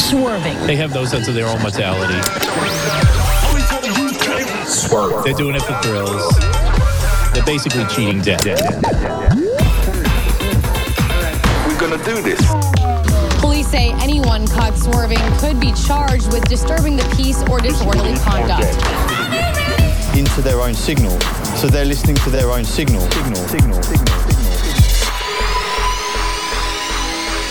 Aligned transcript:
Swerving. 0.00 0.56
They 0.66 0.76
have 0.76 0.92
those 0.92 1.10
sense 1.10 1.28
of 1.28 1.34
their 1.34 1.46
own 1.46 1.60
mortality. 1.60 2.14
Swerve. 4.66 5.22
They're 5.24 5.34
doing 5.34 5.54
it 5.56 5.62
for 5.62 5.74
thrills. 5.82 6.38
They're 7.34 7.44
basically 7.44 7.84
cheating 7.86 8.20
death. 8.22 8.44
We're 11.66 11.78
gonna 11.78 12.02
do 12.04 12.22
this. 12.22 12.40
Police 13.40 13.68
say 13.68 13.92
anyone 14.00 14.46
caught 14.46 14.76
swerving 14.78 15.18
could 15.38 15.60
be 15.60 15.72
charged 15.86 16.32
with 16.32 16.44
disturbing 16.48 16.96
the 16.96 17.04
peace 17.16 17.42
or 17.50 17.60
disorderly 17.60 18.14
conduct. 18.18 18.76
into 20.16 20.40
their 20.40 20.60
own 20.62 20.72
signal. 20.74 21.18
So 21.60 21.66
they're 21.68 21.84
listening 21.84 22.16
to 22.16 22.30
their 22.30 22.50
own 22.50 22.64
signal. 22.64 23.02
Signal, 23.10 23.36
signal, 23.48 23.82
signal, 23.82 24.25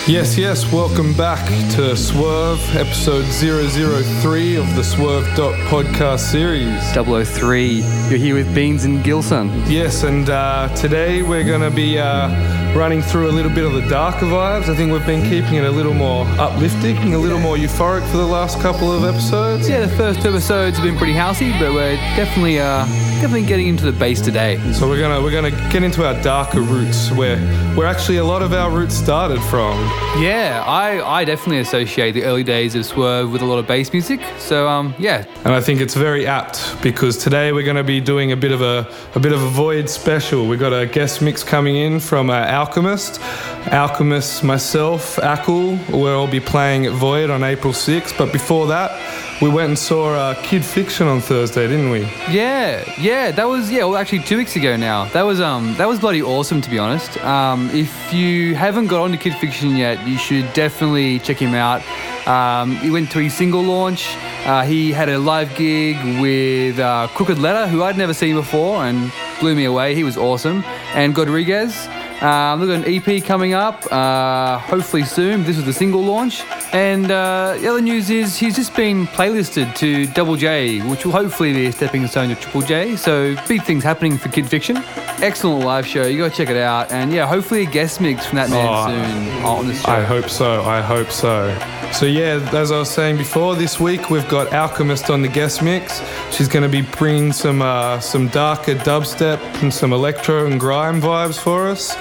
Yes, 0.08 0.38
yes, 0.38 0.72
welcome 0.72 1.14
back 1.14 1.44
to 1.72 1.98
Swerve, 1.98 2.59
episode 2.76 3.26
003 3.26 4.55
of 4.55 4.76
the 4.76 4.84
Swerve 4.84 5.26
Dot 5.36 5.55
podcast 5.68 6.20
series. 6.20 6.80
003. 6.94 7.77
You're 8.10 8.20
here 8.20 8.36
with 8.36 8.54
Beans 8.54 8.86
and 8.86 9.04
Gilsun. 9.04 9.68
Yes, 9.68 10.04
and 10.04 10.30
uh, 10.30 10.70
today 10.76 11.23
we're 11.23 11.44
going 11.44 11.68
to 11.68 11.76
be 11.76 11.98
uh, 11.98 12.30
running 12.77 13.02
through 13.02 13.32
a 13.32 13.34
little 13.34 13.52
bit 13.52 13.63
of 13.63 13.73
the 13.73 13.82
darker 13.90 14.27
vibes. 14.27 14.70
I 14.70 14.76
think 14.76 14.91
we've 14.91 15.04
been 15.08 15.27
keeping 15.27 15.55
it 15.55 15.63
a 15.63 15.72
little 15.72 15.96
more 15.96 16.27
uplifting, 16.38 17.16
a 17.16 17.18
little 17.18 17.40
more 17.40 17.58
euphoric 17.58 18.08
for 18.12 18.18
the 18.18 18.27
last 18.27 18.62
couple 18.62 18.91
of 18.91 19.05
episodes. 19.05 19.68
Yeah, 19.68 19.88
the 19.88 19.96
first 19.96 20.22
two 20.22 20.30
episodes 20.30 20.77
have 20.77 20.85
been 20.85 20.98
pretty 20.98 21.13
housey, 21.13 21.52
but 21.60 21.74
we're 21.74 21.96
definitely 22.16 22.60
uh, 22.60 22.85
definitely 23.16 23.46
getting 23.46 23.68
into 23.68 23.86
the 23.86 23.98
bass 23.98 24.22
today. 24.22 24.58
So 24.74 24.88
we're 24.88 25.00
gonna 25.00 25.22
we're 25.22 25.32
gonna 25.32 25.52
get 25.72 25.84
into 25.84 26.05
our 26.05 26.22
darker 26.22 26.62
roots, 26.62 27.12
where 27.12 27.38
where 27.76 27.88
actually 27.88 28.18
a 28.18 28.24
lot 28.24 28.41
of 28.41 28.54
our 28.54 28.70
roots 28.70 28.96
started 28.96 29.41
from. 29.44 29.80
Yeah, 30.22 30.64
I, 30.66 31.20
I 31.20 31.26
definitely 31.26 31.60
associate 31.60 32.12
the 32.12 32.24
early 32.24 32.44
days 32.44 32.76
of 32.76 32.86
Swerve 32.86 33.32
with 33.32 33.41
a 33.41 33.46
lot 33.46 33.57
of 33.57 33.68
bass 33.68 33.91
music. 33.94 34.20
So 34.38 34.68
um, 34.68 34.94
yeah, 34.99 35.26
And 35.44 35.54
I 35.54 35.62
think 35.62 35.82
it's 35.82 35.94
very 35.94 36.27
apt 36.27 36.82
because 36.82 37.18
today 37.18 37.52
we're 37.52 37.66
to 37.76 37.84
be 37.84 37.99
doing 37.99 38.32
a 38.32 38.38
bit 38.38 38.52
of 38.52 38.62
a, 38.62 38.91
a 39.16 39.20
bit 39.20 39.32
of 39.34 39.41
a 39.41 39.50
void 39.50 39.90
special. 39.90 40.48
We've 40.48 40.60
got 40.60 40.74
a 40.74 40.85
guest 40.85 41.22
mix 41.22 41.44
coming 41.44 41.76
in 41.76 42.00
from 42.00 42.29
uh, 42.29 42.46
Alchemist, 42.46 43.22
Alchemist, 43.72 44.44
myself, 44.44 45.18
Ackle. 45.18 45.77
Where 45.90 46.16
I'll 46.16 46.27
be 46.27 46.40
playing 46.40 46.85
at 46.85 46.94
Void 46.94 47.29
on 47.29 47.44
April 47.44 47.74
6th. 47.74 48.18
But 48.18 48.32
before 48.32 48.68
that, 48.68 48.91
we 49.41 49.50
went 49.50 49.68
and 49.70 49.78
saw 49.78 50.14
uh, 50.14 50.41
Kid 50.44 50.64
Fiction 50.64 51.08
on 51.08 51.20
Thursday, 51.20 51.68
didn't 51.68 51.90
we? 51.90 52.02
yeah, 52.32 52.84
yeah. 52.98 53.32
That 53.32 53.46
was 53.46 53.70
yeah. 53.72 53.84
Well, 53.84 53.98
actually, 53.98 54.20
two 54.20 54.38
weeks 54.38 54.55
ago 54.55 54.76
now. 54.78 55.05
That 55.05 55.24
was 55.24 55.41
um 55.41 55.76
that 55.76 55.88
was 55.88 56.00
bloody 56.00 56.22
awesome 56.22 56.62
to 56.62 56.70
be 56.70 56.80
honest. 56.80 57.18
Um, 57.24 57.70
if 57.72 58.13
you 58.13 58.56
haven't 58.56 58.88
got 58.88 59.02
on 59.02 59.12
to 59.12 59.18
Kid 59.18 59.34
Fiction 59.36 59.76
yet, 59.76 60.06
you 60.08 60.18
should 60.18 60.52
definitely 60.54 61.20
check 61.20 61.38
him 61.38 61.54
out. 61.54 61.82
Um, 62.28 62.76
he 62.78 62.90
went 62.90 63.12
to 63.12 63.20
his 63.20 63.34
single 63.34 63.62
launch. 63.62 64.16
Uh, 64.46 64.63
he 64.63 64.91
had 64.91 65.09
a 65.09 65.18
live 65.19 65.53
gig 65.56 65.97
with 66.22 66.80
uh, 66.80 67.08
Crooked 67.13 67.38
Letter, 67.38 67.68
who 67.68 67.84
I'd 67.84 67.97
never 67.97 68.13
seen 68.13 68.36
before, 68.36 68.86
and 68.86 69.12
blew 69.40 69.53
me 69.56 69.66
away. 69.66 69.96
He 69.96 70.03
was 70.03 70.18
awesome. 70.18 70.63
And 70.94 71.13
Godriguez. 71.13 71.88
Um, 72.22 72.62
look 72.62 72.69
at 72.69 72.88
an 72.88 72.94
EP 72.94 73.24
coming 73.24 73.53
up, 73.53 73.85
uh, 73.91 74.58
hopefully 74.59 75.03
soon. 75.03 75.44
This 75.44 75.58
is 75.58 75.66
the 75.66 75.74
single 75.74 76.02
launch. 76.02 76.44
And 76.74 77.12
uh, 77.12 77.57
the 77.59 77.68
other 77.68 77.81
news 77.81 78.09
is 78.09 78.38
he's 78.38 78.56
just 78.56 78.75
been 78.75 79.06
playlisted 79.07 79.75
to 79.75 80.07
Double 80.07 80.35
J, 80.35 80.80
which 80.90 81.06
will 81.06 81.12
hopefully 81.12 81.53
be 81.53 81.66
a 81.68 81.72
stepping 81.72 82.07
stone 82.07 82.30
to 82.30 82.35
Triple 82.35 82.62
J. 82.62 82.96
So 82.96 83.35
big 83.47 83.63
things 83.63 83.84
happening 83.84 84.18
for 84.18 84.30
Kid 84.30 84.47
Fiction. 84.50 84.78
Excellent 85.22 85.63
live 85.66 85.85
show. 85.85 86.06
You 86.06 86.18
gotta 86.19 86.35
check 86.35 86.50
it 86.50 86.57
out. 86.57 86.91
And 86.91 87.12
yeah, 87.12 87.28
hopefully 87.28 87.63
a 87.63 87.66
guest 87.69 88.00
mix 88.02 88.25
from 88.25 88.38
that 88.38 88.50
man 88.50 88.68
Oh, 88.68 88.88
soon 88.88 89.44
on 89.46 89.68
the 89.68 89.74
show. 89.74 89.91
I 89.91 90.02
hope 90.02 90.29
so. 90.29 90.63
I 90.63 90.81
hope 90.81 91.12
so. 91.12 91.57
So 91.94 92.06
yeah, 92.06 92.40
as 92.53 92.72
I 92.72 92.79
was 92.79 92.90
saying 92.90 93.18
before, 93.18 93.56
this 93.56 93.79
week 93.79 94.09
we've 94.09 94.28
got 94.28 94.52
Alchemist 94.53 95.09
on 95.09 95.22
the 95.22 95.28
guest 95.29 95.62
mix. 95.62 96.02
She's 96.31 96.47
going 96.50 96.63
to 96.63 96.69
be 96.69 96.81
bringing 96.97 97.31
some 97.31 97.62
uh, 97.62 98.00
some 98.00 98.28
darker 98.29 98.75
dubstep 98.75 99.39
and 99.62 99.73
some 99.73 99.94
electro 99.94 100.45
and 100.47 100.59
grime 100.59 101.00
vibes 101.01 101.39
for 101.39 101.68
us. 101.68 101.95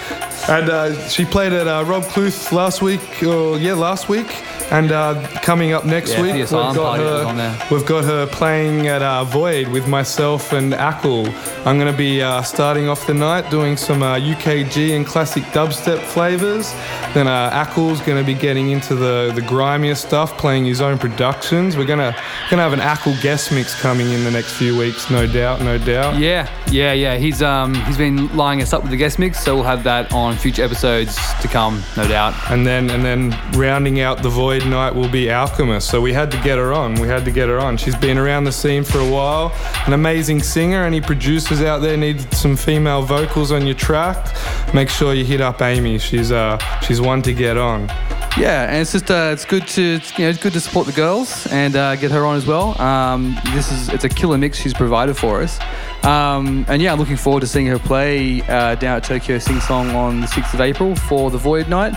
And 0.49 0.69
uh, 0.69 1.09
she 1.09 1.25
played 1.25 1.53
at 1.53 1.67
uh, 1.67 1.85
Rob 1.87 2.05
Cluth 2.05 2.53
last 2.53 2.83
week, 2.83 3.23
or 3.23 3.59
yeah, 3.59 3.75
last 3.75 4.09
week. 4.09 4.45
And 4.71 4.93
uh, 4.93 5.27
coming 5.43 5.73
up 5.73 5.85
next 5.85 6.13
Yeah, 6.13 6.23
week, 6.23 6.35
we've 6.35 6.51
got 6.51 6.75
party 6.77 7.05
that 7.05 7.25
was 7.25 7.37
her. 7.37 7.75
We've 7.75 7.87
got 7.87 8.05
her 8.05 8.27
playing 8.27 8.89
at 8.89 9.03
uh, 9.03 9.25
Void 9.25 9.69
with 9.69 9.87
myself 9.87 10.53
and 10.53 10.73
Ackle. 10.73 11.27
I'm 11.67 11.79
going 11.79 11.91
to 11.91 11.97
be 11.97 12.23
uh, 12.23 12.43
starting 12.43 12.89
off 12.89 13.07
the 13.07 13.15
night 13.15 13.51
doing 13.51 13.77
some 13.77 14.03
uh, 14.03 14.19
UKG 14.19 14.97
and 14.97 15.07
classic 15.07 15.43
dubstep 15.45 15.99
flavors. 16.01 16.73
Then 17.13 17.29
uh, 17.29 17.51
Ackle's 17.51 18.01
going 18.01 18.19
to 18.19 18.25
be 18.27 18.35
getting 18.39 18.71
into 18.71 18.95
the, 18.95 19.33
the 19.35 19.43
grimier 19.43 19.95
stuff, 19.95 20.37
playing 20.39 20.65
his 20.65 20.81
own 20.81 20.99
productions. 20.99 21.77
We're 21.77 21.85
going 21.85 21.99
to 21.99 22.17
gonna 22.51 22.63
have 22.63 22.73
an 22.73 22.81
Ackle 22.81 23.21
guest 23.23 23.53
mix 23.53 23.81
coming 23.81 24.11
in 24.13 24.25
the 24.25 24.31
next 24.31 24.55
few 24.55 24.77
weeks, 24.79 25.11
no 25.11 25.27
doubt, 25.27 25.61
no 25.61 25.79
doubt. 25.79 26.19
Yeah, 26.19 26.49
yeah, 26.71 26.93
yeah. 26.93 27.17
He's 27.17 27.43
um 27.43 27.75
he's 27.87 27.97
been 27.97 28.35
lining 28.37 28.63
us 28.63 28.73
up 28.73 28.83
with 28.83 28.91
the 28.91 28.97
guest 28.97 29.19
mix, 29.19 29.41
so 29.43 29.55
we'll 29.55 29.65
have 29.65 29.83
that 29.85 30.13
on 30.13 30.37
future 30.37 30.63
episodes 30.63 31.17
to 31.41 31.49
come, 31.49 31.83
no 31.97 32.07
doubt. 32.07 32.35
And 32.51 32.67
then 32.67 32.91
and 32.91 33.05
then 33.05 33.37
rounding 33.53 34.01
out 34.01 34.23
the 34.23 34.29
Void 34.29 34.44
night 34.53 34.95
will 34.95 35.09
be 35.09 35.31
Alchemist. 35.31 35.89
So 35.91 36.01
we 36.01 36.13
had 36.13 36.31
to 36.31 36.37
get 36.43 36.59
her 36.59 36.73
on. 36.73 36.95
We 36.95 37.09
had 37.09 37.25
to 37.25 37.31
get 37.31 37.49
her 37.49 37.59
on. 37.59 37.77
She's 37.77 37.97
been 37.97 38.19
around 38.19 38.45
the 38.45 38.53
scene 38.53 38.85
for 38.85 38.99
a 38.99 39.11
while. 39.11 39.53
An 39.87 39.93
amazing 39.95 40.43
singer. 40.43 40.85
Any 40.85 41.01
producers 41.01 41.63
out 41.63 41.79
there 41.79 41.97
need 41.97 42.21
some 42.35 42.57
female 42.57 43.03
vocals 43.03 43.51
on 43.53 43.67
your 43.67 43.75
track? 43.75 44.37
Make 44.75 44.91
sure 44.91 45.15
you 45.15 45.25
hit 45.25 45.41
up 45.41 45.63
Amy. 45.63 45.99
She's 45.99 46.31
uh 46.31 46.59
she's 46.83 47.01
one 47.01 47.23
to 47.23 47.33
get 47.33 47.57
on. 47.57 47.89
Yeah, 48.37 48.65
and 48.65 48.83
it's 48.83 48.91
just 48.91 49.11
uh, 49.13 49.31
it's 49.33 49.45
good 49.45 49.65
to 49.69 49.83
you 49.83 50.25
know 50.25 50.29
it's 50.31 50.43
good 50.43 50.55
to 50.55 50.61
support 50.61 50.87
the 50.87 50.93
girls 50.93 51.47
and 51.53 51.77
uh, 51.77 51.95
get 51.95 52.11
her 52.11 52.27
on 52.27 52.35
as 52.37 52.45
well. 52.45 52.81
Um, 52.81 53.37
this 53.55 53.71
is 53.71 53.89
it's 53.91 54.03
a 54.03 54.09
killer 54.09 54.37
mix 54.37 54.59
she's 54.59 54.75
provided 54.75 55.17
for 55.17 55.41
us, 55.41 55.61
um, 56.05 56.67
and 56.69 56.83
yeah, 56.83 56.93
I'm 56.93 56.99
looking 56.99 57.17
forward 57.17 57.43
to 57.43 57.47
seeing 57.47 57.67
her 57.69 57.79
play 57.79 58.43
uh, 58.43 58.75
down 58.75 58.97
at 58.97 59.05
Tokyo 59.05 59.39
Sing 59.39 59.61
Song 59.61 59.91
on 59.91 60.21
the 60.21 60.27
6th 60.27 60.53
of 60.53 60.61
April 60.61 60.97
for 60.97 61.31
the 61.31 61.39
Void 61.39 61.69
Night. 61.69 61.95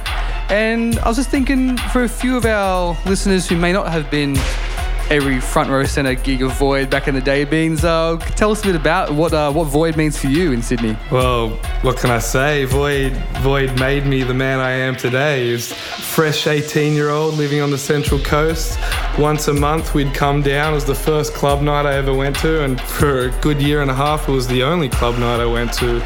And 0.49 0.97
I 0.99 1.07
was 1.07 1.17
just 1.17 1.29
thinking 1.29 1.77
for 1.77 2.03
a 2.03 2.09
few 2.09 2.37
of 2.37 2.45
our 2.45 2.97
listeners 3.05 3.47
who 3.47 3.57
may 3.57 3.73
not 3.73 3.91
have 3.91 4.09
been 4.09 4.37
every 5.09 5.39
front 5.39 5.69
row 5.69 5.83
center 5.85 6.15
gig 6.15 6.41
of 6.41 6.51
Void 6.53 6.89
back 6.89 7.07
in 7.07 7.15
the 7.15 7.21
day, 7.21 7.45
Beans, 7.45 7.83
uh, 7.83 8.17
tell 8.35 8.51
us 8.51 8.61
a 8.63 8.67
bit 8.67 8.75
about 8.75 9.13
what 9.13 9.33
uh, 9.33 9.51
what 9.51 9.65
Void 9.65 9.97
means 9.97 10.17
for 10.17 10.27
you 10.27 10.51
in 10.51 10.61
Sydney. 10.61 10.97
Well, 11.11 11.49
what 11.81 11.97
can 11.97 12.11
I 12.11 12.19
say? 12.19 12.65
Void 12.65 13.13
Void 13.39 13.79
made 13.79 14.05
me 14.05 14.23
the 14.23 14.33
man 14.33 14.59
I 14.59 14.71
am 14.71 14.95
today. 14.95 15.51
Was 15.51 15.71
fresh 15.71 16.47
18 16.47 16.93
year 16.93 17.09
old 17.09 17.35
living 17.35 17.61
on 17.61 17.71
the 17.71 17.77
Central 17.77 18.19
Coast. 18.19 18.79
Once 19.17 19.47
a 19.47 19.53
month 19.53 19.93
we'd 19.93 20.13
come 20.13 20.41
down. 20.41 20.73
It 20.73 20.75
was 20.75 20.85
the 20.85 20.95
first 20.95 21.33
club 21.33 21.61
night 21.61 21.85
I 21.85 21.95
ever 21.95 22.13
went 22.13 22.35
to, 22.37 22.63
and 22.63 22.79
for 22.79 23.27
a 23.27 23.31
good 23.41 23.61
year 23.61 23.81
and 23.81 23.91
a 23.91 23.95
half 23.95 24.27
it 24.27 24.31
was 24.31 24.47
the 24.47 24.63
only 24.63 24.89
club 24.89 25.17
night 25.19 25.39
I 25.39 25.45
went 25.45 25.73
to. 25.73 25.99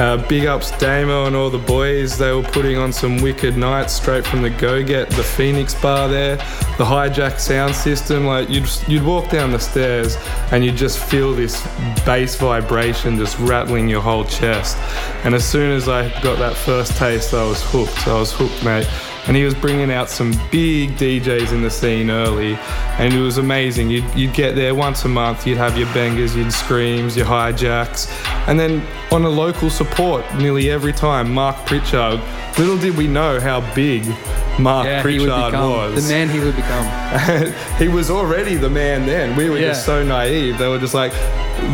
Uh, 0.00 0.16
big 0.28 0.46
ups 0.46 0.70
Damo 0.78 1.26
and 1.26 1.36
all 1.36 1.50
the 1.50 1.58
boys. 1.58 2.16
They 2.16 2.32
were 2.32 2.42
putting 2.42 2.78
on 2.78 2.90
some 2.90 3.18
wicked 3.18 3.58
nights 3.58 3.92
straight 3.92 4.26
from 4.26 4.40
the 4.40 4.48
Go 4.48 4.82
Get, 4.82 5.10
the 5.10 5.22
Phoenix 5.22 5.74
Bar 5.74 6.08
there, 6.08 6.36
the 6.78 6.86
hijack 6.86 7.38
sound 7.38 7.74
system. 7.74 8.24
Like 8.24 8.48
you'd 8.48 8.66
you'd 8.88 9.02
walk 9.02 9.28
down 9.28 9.50
the 9.50 9.58
stairs 9.58 10.16
and 10.52 10.64
you'd 10.64 10.76
just 10.76 10.98
feel 10.98 11.34
this 11.34 11.62
bass 12.06 12.34
vibration 12.36 13.18
just 13.18 13.38
rattling 13.40 13.90
your 13.90 14.00
whole 14.00 14.24
chest. 14.24 14.78
And 15.22 15.34
as 15.34 15.44
soon 15.44 15.70
as 15.70 15.86
I 15.86 16.08
got 16.22 16.38
that 16.38 16.56
first 16.56 16.96
taste, 16.96 17.34
I 17.34 17.44
was 17.44 17.62
hooked. 17.62 18.08
I 18.08 18.14
was 18.14 18.32
hooked, 18.32 18.64
mate. 18.64 18.88
And 19.26 19.36
he 19.36 19.44
was 19.44 19.54
bringing 19.54 19.90
out 19.90 20.08
some 20.08 20.32
big 20.50 20.96
DJs 20.96 21.52
in 21.52 21.62
the 21.62 21.70
scene 21.70 22.10
early, 22.10 22.54
and 22.98 23.12
it 23.12 23.20
was 23.20 23.38
amazing. 23.38 23.90
You'd, 23.90 24.04
you'd 24.14 24.32
get 24.34 24.54
there 24.54 24.74
once 24.74 25.04
a 25.04 25.08
month, 25.08 25.46
you'd 25.46 25.58
have 25.58 25.76
your 25.76 25.86
bangers, 25.92 26.34
your 26.34 26.50
screams, 26.50 27.16
your 27.16 27.26
hijacks, 27.26 28.10
and 28.48 28.58
then 28.58 28.82
on 29.12 29.24
a 29.24 29.28
local 29.28 29.68
support 29.70 30.24
nearly 30.36 30.70
every 30.70 30.92
time, 30.92 31.32
Mark 31.34 31.56
Pritchard. 31.66 32.20
Little 32.58 32.78
did 32.78 32.96
we 32.96 33.06
know 33.06 33.38
how 33.40 33.60
big 33.74 34.04
Mark 34.58 34.86
Yeah, 34.86 35.02
Pritchard 35.02 35.26
become 35.26 35.70
was. 35.70 36.08
the 36.08 36.12
man 36.14 36.28
he 36.28 36.38
would 36.40 36.56
become. 36.56 37.52
he 37.78 37.88
was 37.88 38.10
already 38.10 38.56
the 38.56 38.70
man 38.70 39.06
then. 39.06 39.36
We 39.36 39.48
were 39.50 39.58
just 39.58 39.84
so 39.84 40.02
naive. 40.04 40.58
They 40.58 40.68
were 40.68 40.78
just 40.78 40.94
like, 40.94 41.12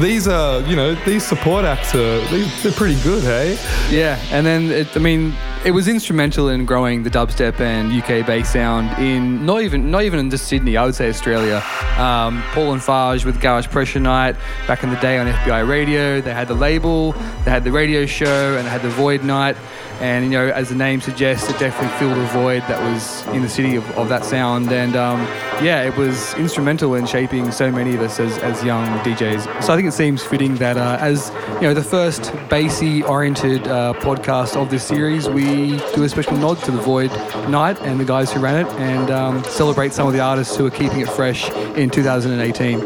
these 0.00 0.26
are, 0.28 0.60
you 0.62 0.74
know, 0.76 0.94
these 1.04 1.24
support 1.24 1.64
acts 1.64 1.94
are, 1.94 2.20
these, 2.28 2.62
they're 2.62 2.72
pretty 2.72 3.00
good, 3.02 3.22
hey? 3.22 3.58
Yeah, 3.90 4.20
and 4.30 4.44
then 4.44 4.70
it, 4.70 4.96
I 4.96 5.00
mean, 5.00 5.32
it 5.64 5.70
was 5.72 5.88
instrumental 5.88 6.48
in 6.48 6.64
growing 6.64 7.02
the 7.02 7.10
dubstep 7.10 7.35
and 7.40 7.92
UK 7.92 8.26
bass 8.26 8.52
sound 8.52 8.98
in 9.02 9.44
not 9.44 9.62
even 9.62 9.90
not 9.90 10.02
even 10.02 10.18
in 10.18 10.30
just 10.30 10.48
Sydney. 10.48 10.76
I 10.76 10.84
would 10.84 10.94
say 10.94 11.08
Australia. 11.08 11.62
Um, 11.98 12.42
Paul 12.52 12.72
and 12.72 12.82
Farge 12.82 13.24
with 13.24 13.40
Garage 13.40 13.66
Pressure 13.68 14.00
Night 14.00 14.36
back 14.66 14.82
in 14.82 14.90
the 14.90 14.96
day 14.96 15.18
on 15.18 15.26
FBI 15.26 15.68
Radio. 15.68 16.20
They 16.20 16.32
had 16.32 16.48
the 16.48 16.54
label, 16.54 17.12
they 17.44 17.50
had 17.50 17.64
the 17.64 17.72
radio 17.72 18.06
show, 18.06 18.56
and 18.56 18.66
they 18.66 18.70
had 18.70 18.82
the 18.82 18.90
Void 18.90 19.22
Night. 19.24 19.56
And 20.00 20.24
you 20.24 20.30
know, 20.30 20.48
as 20.48 20.68
the 20.68 20.74
name 20.74 21.00
suggests, 21.00 21.48
it 21.48 21.58
definitely 21.58 21.96
filled 21.98 22.18
a 22.18 22.26
void 22.26 22.62
that 22.62 22.80
was 22.80 23.26
in 23.34 23.42
the 23.42 23.48
city 23.48 23.76
of, 23.76 23.88
of 23.98 24.08
that 24.08 24.24
sound. 24.24 24.70
And 24.70 24.94
um, 24.94 25.20
yeah, 25.64 25.82
it 25.82 25.96
was 25.96 26.34
instrumental 26.34 26.94
in 26.94 27.06
shaping 27.06 27.50
so 27.50 27.70
many 27.70 27.94
of 27.94 28.00
us 28.00 28.20
as, 28.20 28.38
as 28.38 28.62
young 28.62 28.86
DJs. 29.00 29.62
So 29.62 29.72
I 29.72 29.76
think 29.76 29.88
it 29.88 29.92
seems 29.92 30.22
fitting 30.22 30.56
that 30.56 30.76
uh, 30.76 30.98
as 31.00 31.32
you 31.56 31.62
know, 31.62 31.74
the 31.74 31.82
first 31.82 32.32
bassy 32.48 33.02
oriented 33.04 33.66
uh, 33.66 33.94
podcast 33.94 34.56
of 34.56 34.70
this 34.70 34.84
series, 34.84 35.28
we 35.28 35.78
do 35.94 36.02
a 36.02 36.08
special 36.08 36.36
nod 36.36 36.58
to 36.64 36.70
the 36.70 36.80
Void 36.80 37.10
Night 37.48 37.80
and 37.82 37.98
the 37.98 38.04
guys 38.04 38.32
who 38.32 38.40
ran 38.40 38.66
it, 38.66 38.72
and 38.74 39.10
um, 39.10 39.42
celebrate 39.44 39.92
some 39.92 40.06
of 40.06 40.12
the 40.12 40.20
artists 40.20 40.56
who 40.56 40.66
are 40.66 40.70
keeping 40.70 41.00
it 41.00 41.08
fresh 41.08 41.50
in 41.76 41.90
2018. 41.90 42.80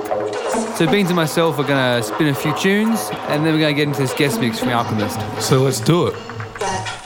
So 0.76 0.90
Beans 0.90 1.10
and 1.10 1.16
myself 1.16 1.58
are 1.58 1.64
going 1.64 2.00
to 2.00 2.02
spin 2.06 2.28
a 2.28 2.34
few 2.34 2.56
tunes, 2.56 3.10
and 3.28 3.44
then 3.44 3.52
we're 3.52 3.60
going 3.60 3.74
to 3.74 3.78
get 3.78 3.88
into 3.88 4.00
this 4.00 4.14
guest 4.14 4.40
mix 4.40 4.58
from 4.58 4.70
Alchemist. 4.70 5.20
So 5.42 5.62
let's 5.62 5.80
do 5.80 6.06
it. 6.06 6.99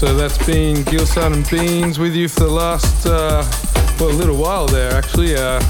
So 0.00 0.14
that's 0.14 0.38
been 0.46 0.76
Gilsun 0.76 1.34
and 1.34 1.50
Beans 1.50 1.98
with 1.98 2.14
you 2.14 2.26
for 2.26 2.40
the 2.40 2.50
last, 2.50 3.04
uh, 3.04 3.44
well, 4.00 4.08
a 4.08 4.16
little 4.16 4.38
while 4.38 4.66
there 4.66 4.92
actually. 4.92 5.36
Uh, 5.36 5.60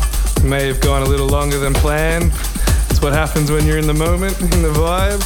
may 0.44 0.68
have 0.68 0.80
gone 0.80 1.02
a 1.02 1.04
little 1.04 1.26
longer 1.26 1.58
than 1.58 1.74
planned. 1.74 2.26
It's 2.90 3.02
what 3.02 3.12
happens 3.12 3.50
when 3.50 3.66
you're 3.66 3.78
in 3.78 3.88
the 3.88 3.92
moment, 3.92 4.40
in 4.54 4.62
the 4.62 4.68
vibe. 4.68 5.20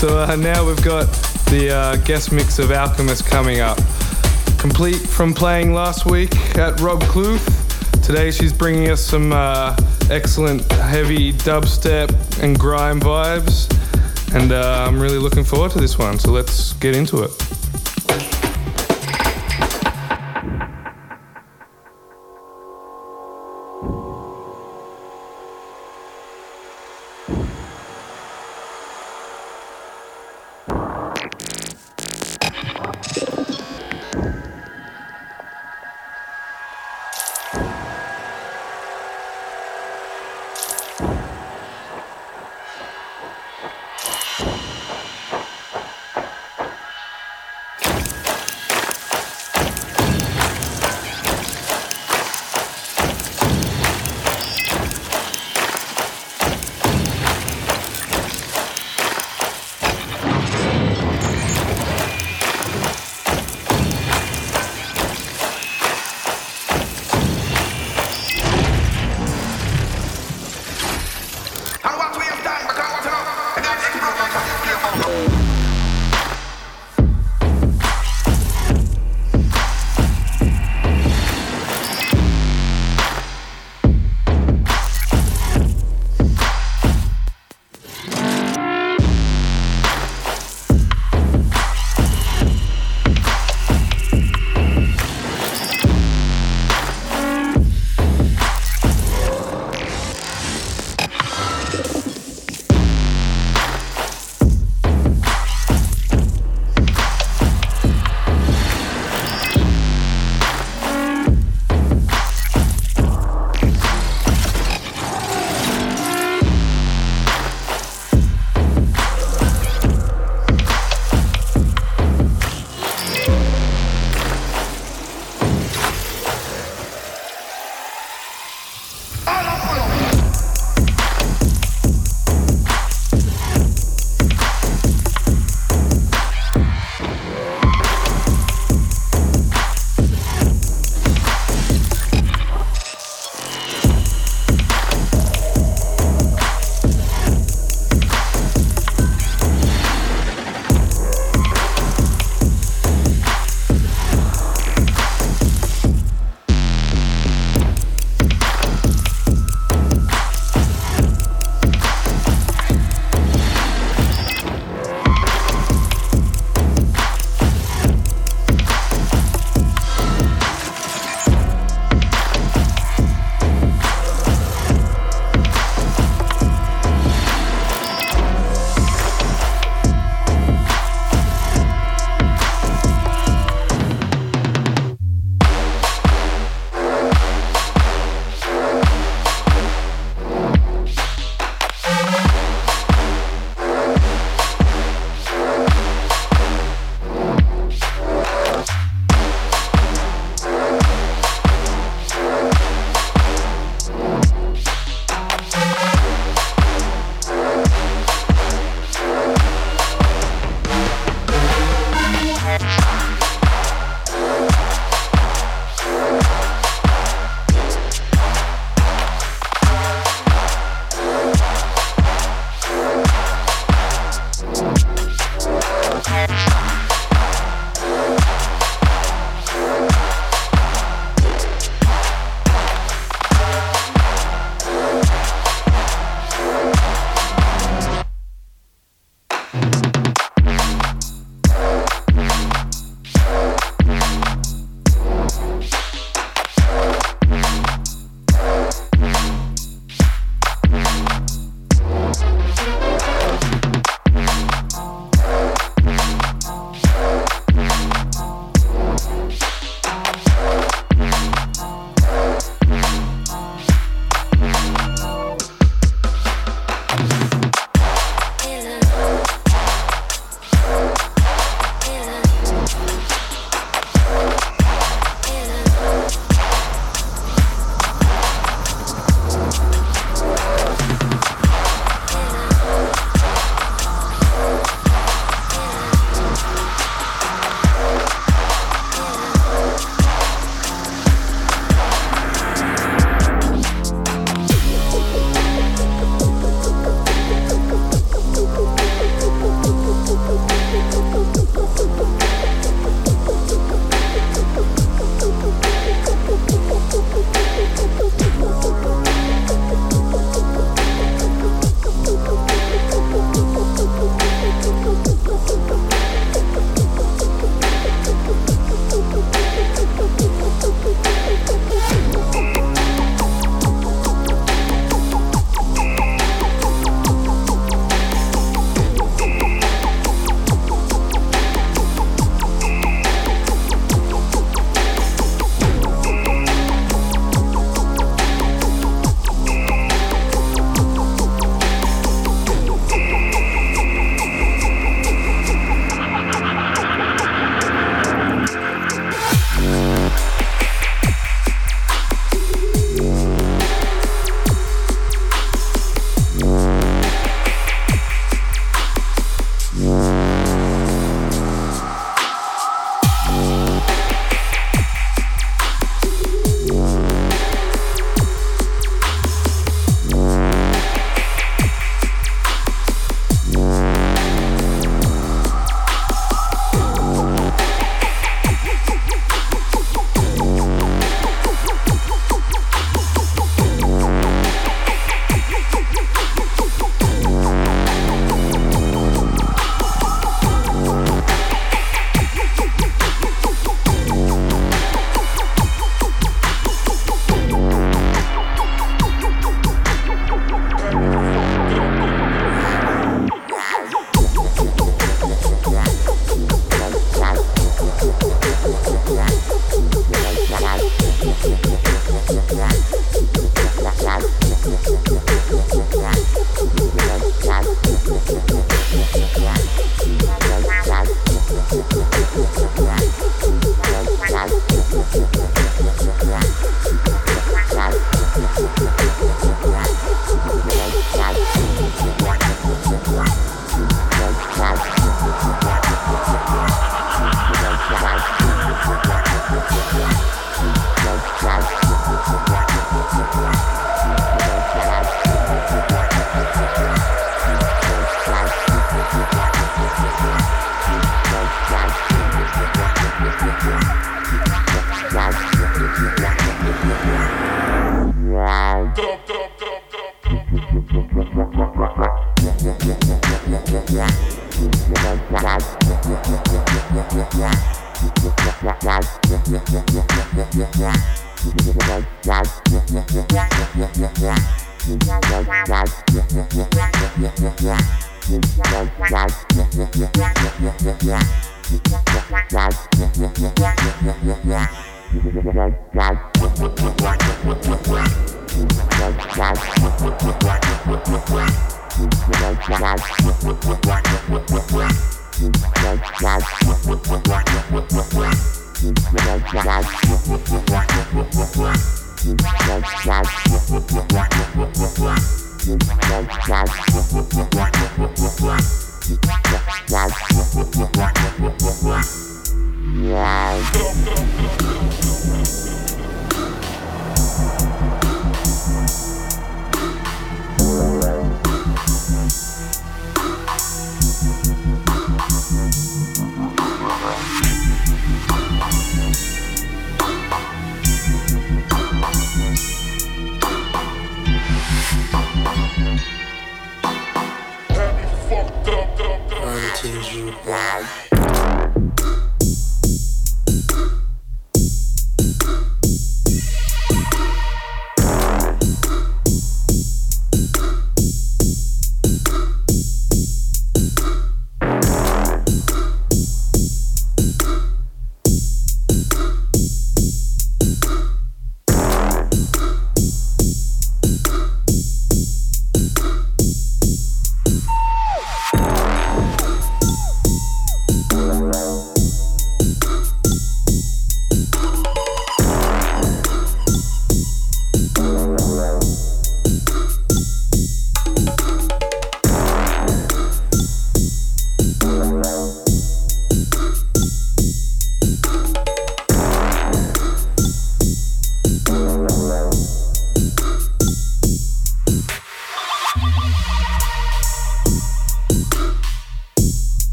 So 0.00 0.20
uh, 0.20 0.34
now 0.36 0.66
we've 0.66 0.82
got 0.82 1.12
the 1.50 1.70
uh, 1.70 1.96
guest 2.06 2.32
mix 2.32 2.58
of 2.58 2.72
Alchemist 2.72 3.26
coming 3.26 3.60
up. 3.60 3.76
Complete 4.56 4.96
from 4.96 5.34
playing 5.34 5.74
last 5.74 6.06
week 6.06 6.34
at 6.56 6.80
Rob 6.80 7.02
Cluth. 7.02 8.02
Today 8.02 8.30
she's 8.30 8.54
bringing 8.54 8.88
us 8.88 9.02
some 9.02 9.30
uh, 9.30 9.76
excellent 10.10 10.62
heavy 10.72 11.34
dubstep 11.34 12.42
and 12.42 12.58
grime 12.58 12.98
vibes. 12.98 13.68
And 14.34 14.52
uh, 14.52 14.86
I'm 14.88 14.98
really 14.98 15.18
looking 15.18 15.44
forward 15.44 15.72
to 15.72 15.80
this 15.80 15.98
one, 15.98 16.18
so 16.18 16.30
let's 16.30 16.72
get 16.72 16.96
into 16.96 17.24
it. 17.24 17.47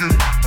do. 0.00 0.39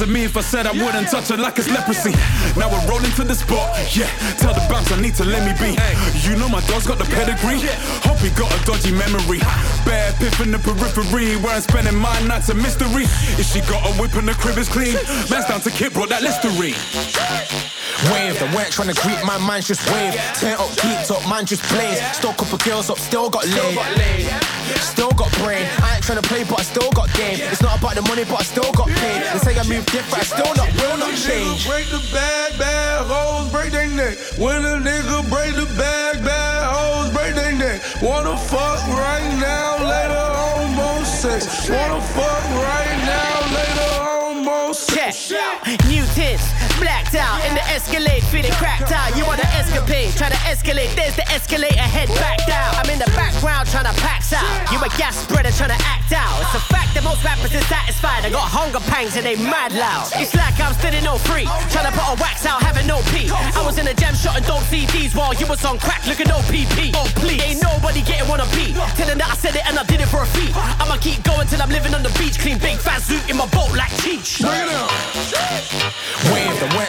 Of 0.00 0.08
me 0.08 0.24
if 0.24 0.36
I 0.36 0.40
said 0.40 0.66
I 0.66 0.72
wouldn't 0.72 1.08
touch 1.08 1.28
her 1.28 1.36
like 1.36 1.58
it's 1.58 1.68
leprosy. 1.68 2.12
Now 2.58 2.68
we're 2.68 2.84
rolling 2.88 3.12
to 3.12 3.24
the 3.24 3.34
spot, 3.34 3.70
yeah. 3.94 4.10
Tell 4.36 4.52
the 4.52 4.64
bounce 4.68 4.90
I 4.92 5.00
need 5.00 5.14
to 5.16 5.24
let 5.24 5.44
me 5.46 5.52
be. 5.56 5.78
You 6.26 6.36
know 6.36 6.48
my 6.48 6.60
dog's 6.66 6.86
got 6.86 6.98
the 6.98 7.04
pedigree. 7.04 7.60
Hope 8.04 8.18
he 8.18 8.30
got 8.30 8.52
a 8.52 8.58
dodgy 8.64 8.92
memory. 8.92 9.40
Bad 9.86 10.14
piff 10.16 10.40
in 10.40 10.50
the 10.50 10.58
periphery 10.58 11.36
where 11.36 11.54
I'm 11.54 11.62
spending 11.62 11.96
my 11.96 12.14
nights 12.26 12.48
a 12.48 12.54
mystery. 12.54 13.04
If 13.40 13.46
she 13.46 13.60
got 13.62 13.86
a 13.86 13.92
whip 14.00 14.14
and 14.14 14.28
the 14.28 14.34
crib 14.34 14.58
is 14.58 14.68
clean, 14.68 14.94
man's 15.30 15.46
down 15.46 15.60
to 15.60 15.70
Kit 15.70 15.92
brought 15.92 16.10
that 16.10 16.22
listerine. 16.22 16.76
Wave, 18.12 18.38
they 18.38 18.50
weren't 18.54 18.72
trying 18.72 18.92
to 18.92 18.98
creep, 19.00 19.18
my 19.24 19.38
man's 19.38 19.66
just 19.66 19.80
wave. 19.90 20.12
Turn 20.36 20.58
up, 20.60 20.68
keep 20.76 20.98
up, 21.10 21.22
man 21.28 21.46
just 21.46 21.62
plays. 21.72 22.00
Still 22.12 22.32
couple 22.34 22.58
girls 22.58 22.90
up, 22.90 22.98
still 22.98 23.30
got 23.30 23.46
laid. 23.46 24.28
Still 24.80 25.10
got 25.12 25.32
brain. 25.38 25.66
Trying 26.06 26.22
to 26.22 26.28
play, 26.28 26.44
but 26.44 26.60
I 26.60 26.62
still 26.62 26.88
got 26.92 27.12
game. 27.14 27.34
It's 27.50 27.60
not 27.60 27.82
about 27.82 27.96
the 27.96 28.02
money, 28.02 28.22
but 28.22 28.38
I 28.38 28.44
still 28.44 28.70
got 28.78 28.86
paid. 28.86 29.26
They 29.26 29.38
say 29.42 29.58
I 29.58 29.66
move 29.66 29.84
different, 29.86 30.22
I 30.22 30.22
still 30.22 30.54
not, 30.54 30.70
will 30.78 30.98
not 31.02 31.10
change. 31.18 31.66
Break 31.66 31.90
the 31.90 31.98
bag, 32.14 32.56
bad 32.56 33.10
hoes, 33.10 33.50
break 33.50 33.72
their 33.72 33.88
neck. 33.90 34.14
When 34.38 34.62
a 34.64 34.78
nigga 34.78 35.26
break 35.28 35.58
the 35.58 35.66
bag, 35.74 36.22
bad 36.22 36.62
hoes, 36.70 37.10
break 37.10 37.34
their 37.34 37.50
neck. 37.58 37.82
Wanna 38.00 38.38
fuck 38.38 38.86
right 38.86 39.34
now, 39.42 39.82
later 39.82 40.26
on 40.46 40.78
more 40.78 41.04
sex. 41.04 41.68
Wanna 41.68 42.00
fuck 42.14 42.44
right 42.54 42.96
now, 43.02 43.25
Escalade, 47.86 48.24
feeling 48.34 48.50
cracked 48.58 48.90
out. 48.90 49.14
You 49.14 49.24
wanna 49.30 49.46
escapade, 49.54 50.10
try 50.18 50.28
to 50.28 50.40
escalate. 50.50 50.90
There's 50.98 51.14
the 51.14 51.22
escalator, 51.30 51.78
head 51.78 52.08
back 52.18 52.42
down. 52.42 52.74
I'm 52.74 52.90
in 52.90 52.98
the 52.98 53.06
background 53.14 53.70
trying 53.70 53.86
to 53.86 53.94
pax 54.02 54.32
out. 54.32 54.42
You 54.74 54.82
a 54.82 54.90
gas 54.98 55.14
spreader 55.22 55.54
trying 55.54 55.70
to 55.70 55.78
act 55.86 56.10
out. 56.10 56.34
It's 56.42 56.58
a 56.58 56.64
fact 56.66 56.98
that 56.98 57.04
most 57.06 57.22
rappers 57.22 57.54
is 57.54 57.62
satisfied. 57.70 58.26
I 58.26 58.30
got 58.34 58.50
hunger 58.50 58.82
pangs 58.90 59.14
and 59.14 59.22
they 59.22 59.38
mad 59.38 59.70
loud. 59.70 60.10
It's 60.18 60.34
like 60.34 60.58
I'm 60.58 60.74
still 60.74 60.90
in 60.90 61.06
no 61.06 61.14
free, 61.30 61.46
trying 61.70 61.86
to 61.86 61.94
put 61.94 62.10
a 62.10 62.18
wax 62.18 62.42
out, 62.42 62.58
having 62.58 62.90
no 62.90 62.98
pee. 63.14 63.30
I 63.30 63.62
was 63.62 63.78
in 63.78 63.86
a 63.86 63.94
jam 63.94 64.18
shot 64.18 64.34
and 64.34 64.46
dope 64.50 64.66
CDs 64.66 65.14
while 65.14 65.30
you 65.38 65.46
was 65.46 65.62
on 65.62 65.78
crack, 65.78 66.02
looking 66.10 66.26
no 66.26 66.42
PP. 66.50 66.90
Oh 66.98 67.06
please, 67.22 67.38
ain't 67.38 67.62
nobody 67.62 68.02
getting 68.02 68.26
one 68.26 68.42
a 68.42 68.50
beat. 68.50 68.74
Telling 68.98 69.22
that 69.22 69.30
I 69.30 69.38
said 69.38 69.54
it 69.54 69.62
and 69.62 69.78
I 69.78 69.86
did 69.86 70.02
it 70.02 70.10
for 70.10 70.26
a 70.26 70.28
fee. 70.34 70.50
I'ma 70.82 70.98
keep 70.98 71.22
going 71.22 71.46
till 71.46 71.62
I'm 71.62 71.70
living 71.70 71.94
on 71.94 72.02
the 72.02 72.10
beach, 72.18 72.42
clean 72.42 72.58
big 72.58 72.82
fat 72.82 72.98
suit 72.98 73.22
in 73.30 73.38
my 73.38 73.46
boat 73.54 73.70
like 73.78 73.94
Cheech. 74.02 74.42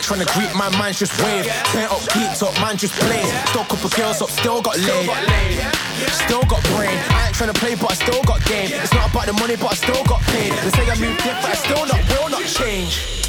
Trying 0.08 0.22
to 0.22 0.26
creep, 0.26 0.56
my 0.56 0.70
man's 0.80 1.00
just 1.00 1.22
wave. 1.22 1.44
Turn 1.74 1.84
up, 1.84 2.00
keep 2.08 2.32
up, 2.42 2.56
man 2.62 2.78
just 2.78 2.94
plays. 2.94 3.28
Still 3.50 3.66
got 3.66 3.66
a 3.66 3.76
couple 3.76 3.90
girls 3.90 4.22
up, 4.22 4.30
still 4.30 4.62
got 4.62 4.78
laid. 4.80 5.10
Still 6.24 6.44
got 6.44 6.64
brain. 6.72 6.98
I 7.12 7.28
ain't 7.28 7.36
trying 7.36 7.52
to 7.52 7.60
play, 7.60 7.76
but 7.76 7.92
I 7.92 7.96
still 7.96 8.24
got 8.24 8.40
game. 8.46 8.70
It's 8.72 8.94
not 8.94 9.12
about 9.12 9.26
the 9.26 9.34
money, 9.34 9.58
but 9.58 9.74
I 9.74 9.76
still 9.76 10.06
got 10.06 10.22
paid. 10.22 10.54
They 10.54 10.70
say 10.70 10.90
I 10.90 10.96
move 10.96 11.18
different, 11.18 11.44
I 11.44 11.56
still 11.56 11.86
not, 11.86 12.00
will 12.08 12.30
not 12.30 12.46
change. 12.46 13.27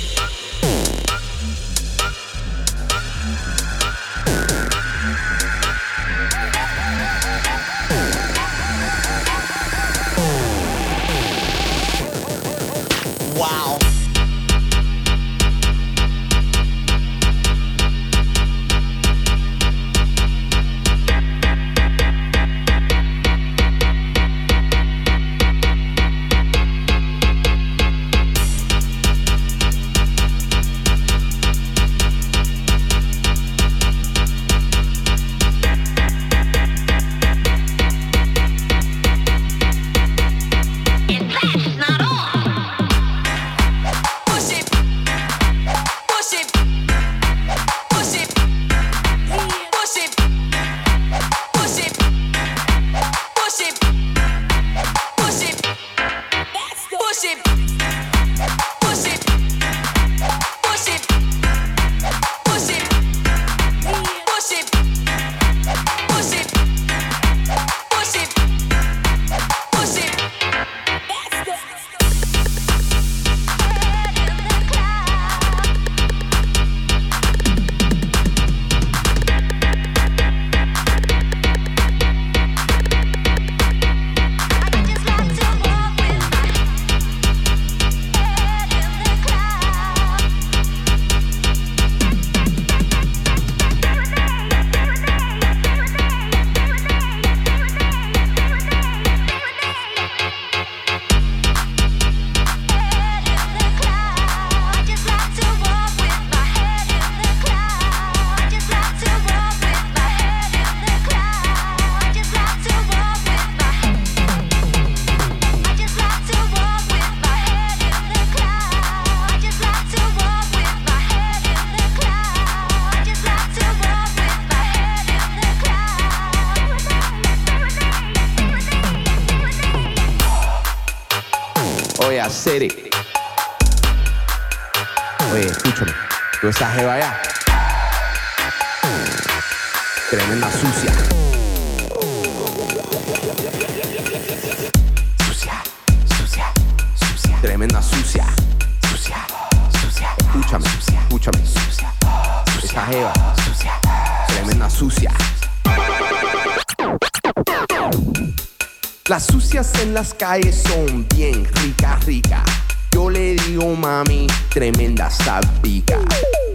la. 164.99 165.99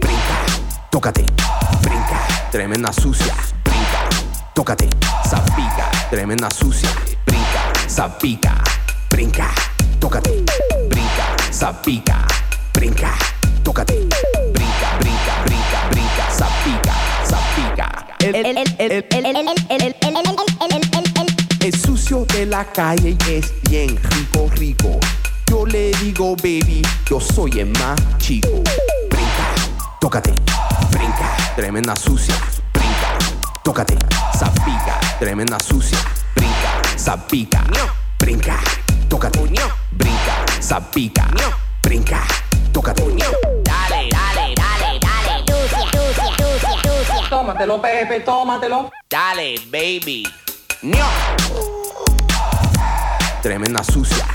Brinca, 0.00 0.36
tócate, 0.90 1.24
brinca, 1.80 2.26
tremenda 2.50 2.92
sucia. 2.92 3.34
Brinca, 3.64 4.08
tócate, 4.54 4.88
sabica, 5.28 5.90
tremenda 6.10 6.50
sucia. 6.50 6.90
Brinca, 7.24 7.72
sabica, 7.86 8.62
brinca, 9.08 9.50
tócate, 9.98 10.44
brinca, 10.90 11.36
sabica, 11.50 12.26
brinca, 12.74 13.12
tócate, 13.62 13.94
brinca, 14.52 14.98
brinca, 15.00 15.42
brinca, 15.46 15.88
brinca, 15.90 16.30
sabica, 16.30 16.94
sabica. 17.24 17.88
El, 21.60 21.74
sucio 21.74 22.26
de 22.26 22.44
la 22.44 22.64
calle 22.66 23.16
es 23.26 23.52
bien 23.70 23.98
rico, 24.02 24.50
rico. 24.54 25.00
Yo 25.54 25.64
le 25.66 25.92
digo, 25.92 26.34
baby, 26.34 26.82
yo 27.08 27.20
soy 27.20 27.60
el 27.60 27.66
más 27.78 27.96
chico. 28.18 28.48
Brinca, 29.08 29.54
tócate, 30.00 30.32
brinca, 30.90 31.36
tremenda 31.54 31.94
sucia. 31.94 32.34
Brinca, 32.72 33.16
tócate, 33.62 33.96
zapica, 34.36 34.98
tremenda 35.20 35.56
sucia. 35.60 35.96
Brinca, 36.34 36.98
zapica, 36.98 37.62
brinca, 38.18 38.58
tócate, 39.08 39.38
brinca, 39.92 40.44
zapica, 40.60 41.24
brinca, 41.80 42.20
tócate. 42.72 43.04
Dale, 43.04 44.08
dale, 44.10 44.54
dale, 44.56 44.98
dale, 44.98 45.44
sucia, 45.46 45.86
sucia, 45.92 46.30
sucia, 46.36 47.06
sucia. 47.06 47.28
Tómatelo, 47.30 47.80
Pepe, 47.80 48.20
tómatelo. 48.24 48.90
Dale, 49.08 49.54
baby. 49.70 50.26
Ño. 50.82 51.06
Tremenda 53.40 53.84
sucia. 53.84 54.26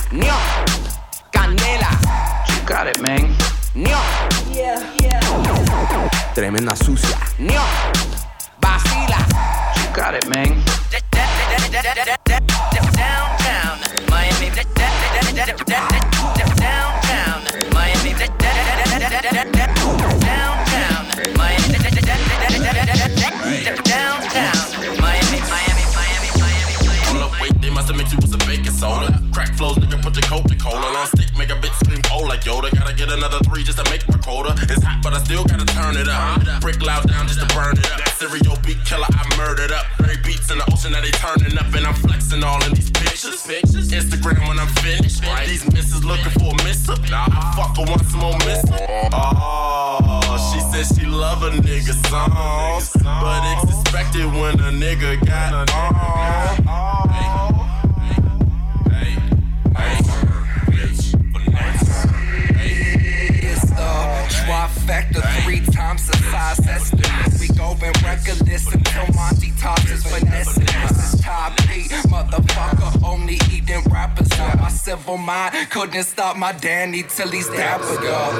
Ño. 1.50 1.56
Candela. 1.56 1.90
You 2.48 2.62
got 2.68 2.88
it, 2.88 3.02
man. 3.02 3.36
Ño. 3.76 4.00
Yeah, 4.54 4.80
yeah. 5.02 5.20
Tremenda 6.36 6.76
sucia. 6.76 7.18
Ño. 7.40 7.62
Vacila. 8.62 9.18
You 9.76 9.96
got 9.96 10.14
it, 10.14 10.28
man. 10.28 10.64
Downtown, 12.92 13.80
Miami. 14.10 14.52
Downtown, 15.66 17.09
soda. 28.80 29.11
Crack 29.34 29.53
flows, 29.56 29.76
nigga, 29.76 30.01
put 30.01 30.15
your 30.15 30.23
Coca-Cola 30.23 30.88
on 30.95 31.07
stick, 31.07 31.27
make 31.38 31.51
a 31.51 31.60
bitch 31.60 31.76
scream 31.84 32.01
cold 32.03 32.27
like 32.27 32.41
Yoda. 32.47 32.72
Gotta 32.72 32.95
get 32.95 33.11
another 33.11 33.39
three 33.43 33.64
just 33.64 33.77
to 33.77 33.84
make 33.91 34.07
my 34.07 34.18
quota. 34.18 34.56
It's 34.72 34.84
hot, 34.84 35.03
but 35.03 35.14
I 35.14 35.19
still 35.19 35.43
gotta 35.43 35.65
turn 35.65 35.97
it 35.97 36.07
up. 36.07 36.39
Brick 36.61 36.81
loud 36.81 37.07
down 37.07 37.27
just 37.27 37.39
to 37.43 37.47
burn 37.53 37.77
it 37.77 37.91
up. 37.91 37.99
Stereo 38.15 38.56
beat 38.65 38.80
killer, 38.85 39.07
I 39.11 39.23
murdered 39.38 39.72
up. 39.72 39.85
Very 39.99 40.18
beats 40.23 40.49
in 40.49 40.57
the 40.57 40.65
ocean 40.72 40.93
that 40.93 41.03
they 41.03 41.11
turning 41.11 41.57
up, 41.60 41.68
and 41.76 41.85
I'm 41.85 41.93
flexing 41.93 42.43
all 42.43 42.64
in 42.64 42.73
these 42.73 42.89
pictures. 42.89 43.43
Instagram 43.91 44.47
when 44.47 44.60
I'm 44.60 44.72
finished. 44.80 45.22
These 45.45 45.65
misses 45.73 46.03
looking 46.06 46.31
for 46.39 46.56
a 46.56 46.64
miss 46.64 46.88
up. 46.88 46.99
Nah, 47.10 47.27
I 47.27 47.53
fuck 47.56 47.76
her 47.77 47.85
once 47.91 48.14
more 48.15 48.38
miss 48.47 48.64
Oh, 49.11 50.51
she 50.51 50.60
said 50.72 50.85
she 50.95 51.06
love 51.06 51.43
a 51.43 51.49
nigga 51.51 51.93
songs, 52.07 52.95
but 53.03 53.41
it's 53.51 53.76
expected 53.76 54.26
when 54.26 54.60
a 54.60 54.72
nigga 54.72 55.19
got 55.26 55.69
on. 55.69 57.69
Bitch, 60.72 61.11
finesse. 61.31 62.06
It's 62.61 63.65
the 63.69 63.91
Schwa 64.35 64.68
trifecta, 64.90 65.44
three 65.44 65.61
times 65.74 66.07
the 66.07 66.18
size 66.32 66.60
estimate. 66.68 67.40
We 67.40 67.48
going 67.56 67.94
reckless 68.03 68.74
until 68.74 69.14
Monty 69.16 69.52
tosses 69.60 70.03
finessing. 70.03 70.66
This 70.66 71.14
is 71.14 71.22
top 71.22 71.53
eight, 71.70 71.91
motherfucker. 72.10 73.03
Only 73.03 73.36
eating 73.52 73.84
rappers 73.91 74.32
on 74.40 74.57
my 74.60 74.70
civil 74.70 75.18
mind. 75.18 75.53
Couldn't 75.70 76.03
stop 76.03 76.38
my 76.38 76.52
Danny 76.53 77.03
till 77.03 77.30
he's 77.30 77.48
dapper, 77.49 78.02
girl. 78.02 78.32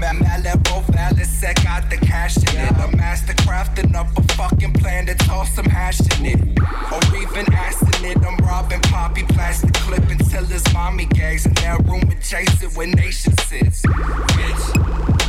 Malibu 0.00 0.84
Valley 0.92 1.24
said 1.24 1.56
got 1.62 1.88
the 1.90 1.96
cash 1.96 2.36
in 2.36 2.56
it. 2.56 2.70
A 2.70 2.96
master 2.96 3.34
crafting 3.44 3.94
up 3.94 4.08
a 4.16 4.22
fucking 4.34 4.72
plan 4.74 5.06
to 5.06 5.14
toss 5.14 5.54
some 5.54 5.66
hash 5.66 6.00
in 6.18 6.26
it. 6.26 6.58
Or 6.92 7.16
even 7.16 7.52
asking 7.52 8.10
it. 8.10 8.18
I'm 8.24 8.36
robbing 8.38 8.80
Poppy 8.82 9.22
plastic 9.22 9.74
clip 9.74 10.08
until 10.08 10.44
his 10.44 10.64
mommy 10.72 11.06
gags 11.06 11.46
in 11.46 11.54
that 11.54 11.84
room 11.86 12.02
adjacent 12.10 12.76
where 12.76 12.86
nation 12.86 13.36
sits. 13.38 13.84
Magic. 13.86 15.27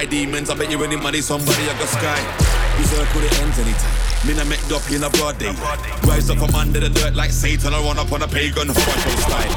By 0.00 0.06
demons. 0.06 0.48
I 0.48 0.54
bet 0.54 0.70
you 0.70 0.82
any 0.82 0.96
money 0.96 1.20
somebody 1.20 1.64
at 1.68 1.76
the 1.78 1.86
sky. 1.86 2.20
Berserk 2.76 3.12
with 3.14 3.28
the 3.28 3.42
ends 3.42 3.58
anytime. 3.58 3.96
Me 4.24 4.32
no 4.32 4.44
make 4.48 4.64
up 4.72 4.84
in 4.90 5.04
a 5.04 5.10
broad 5.10 5.36
day. 5.38 5.52
Rise 6.08 6.30
up 6.30 6.38
from 6.38 6.54
under 6.54 6.80
the 6.80 6.88
dirt 6.88 7.14
like 7.14 7.30
Satan. 7.30 7.74
I 7.74 7.82
run 7.84 7.98
up 7.98 8.10
on 8.12 8.22
a 8.22 8.28
pagan 8.28 8.68
horror 8.68 8.98
show 9.04 9.16
style. 9.28 9.52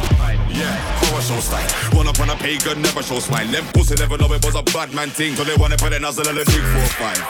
Yeah, 0.51 0.75
horror 0.99 1.21
show 1.21 1.39
style. 1.39 1.69
Run 1.95 2.07
up 2.07 2.19
on 2.19 2.29
a 2.29 2.35
pagan, 2.35 2.81
never 2.81 3.03
show 3.03 3.19
smile. 3.19 3.47
Them 3.47 3.65
pussy 3.73 3.95
never 3.95 4.17
know 4.17 4.33
it 4.33 4.43
was 4.43 4.55
a 4.55 4.63
bad 4.63 4.93
man 4.93 5.09
thing. 5.09 5.35
So 5.35 5.43
they 5.45 5.55
wanna 5.55 5.77
put 5.77 5.93
a 5.93 5.99
nozzle 5.99 6.27
of 6.27 6.35
the 6.35 6.43
big 6.43 6.63
four 6.75 6.87
five. 6.99 7.21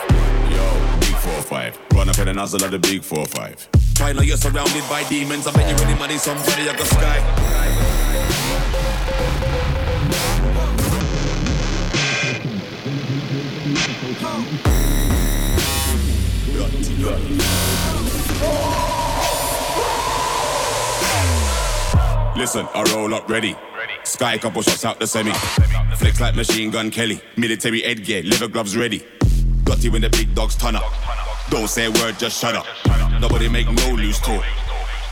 Yo, 0.50 0.64
big 0.98 1.16
four 1.22 1.40
five. 1.42 1.78
Run 1.94 2.08
up 2.08 2.18
in 2.18 2.26
the 2.26 2.34
nozzle 2.34 2.64
of 2.64 2.70
the 2.72 2.80
big 2.80 3.02
four 3.04 3.26
five. 3.26 3.56
Try 3.94 4.12
now 4.12 4.22
you're 4.22 4.36
surrounded 4.36 4.82
by 4.90 5.06
demons. 5.08 5.46
I 5.46 5.52
bet 5.52 5.70
you 5.70 5.86
any 5.86 5.96
money 5.98 6.18
somebody 6.18 6.68
at 6.68 6.76
the 6.76 6.86
sky. 6.86 7.18
Listen, 22.36 22.68
I 22.74 22.82
roll 22.94 23.14
up 23.14 23.28
ready. 23.28 23.56
Sky 24.04 24.38
couple 24.38 24.60
shots 24.62 24.84
out 24.84 25.00
the 25.00 25.06
semi. 25.06 25.32
Flick 25.96 26.20
like 26.20 26.34
machine 26.34 26.70
gun 26.70 26.90
Kelly. 26.90 27.20
Military 27.36 27.82
headgear, 27.82 28.22
leather 28.22 28.48
gloves 28.48 28.76
ready. 28.76 29.04
Got 29.64 29.82
you 29.82 29.92
when 29.92 30.02
the 30.02 30.10
big 30.10 30.34
dogs 30.34 30.56
turn 30.56 30.76
up. 30.76 30.84
Don't 31.50 31.68
say 31.68 31.86
a 31.86 31.90
word, 31.90 32.18
just 32.18 32.40
shut 32.40 32.54
up. 32.54 32.66
Nobody 33.20 33.48
make 33.48 33.70
no 33.70 33.90
loose 33.90 34.18
talk. 34.18 34.44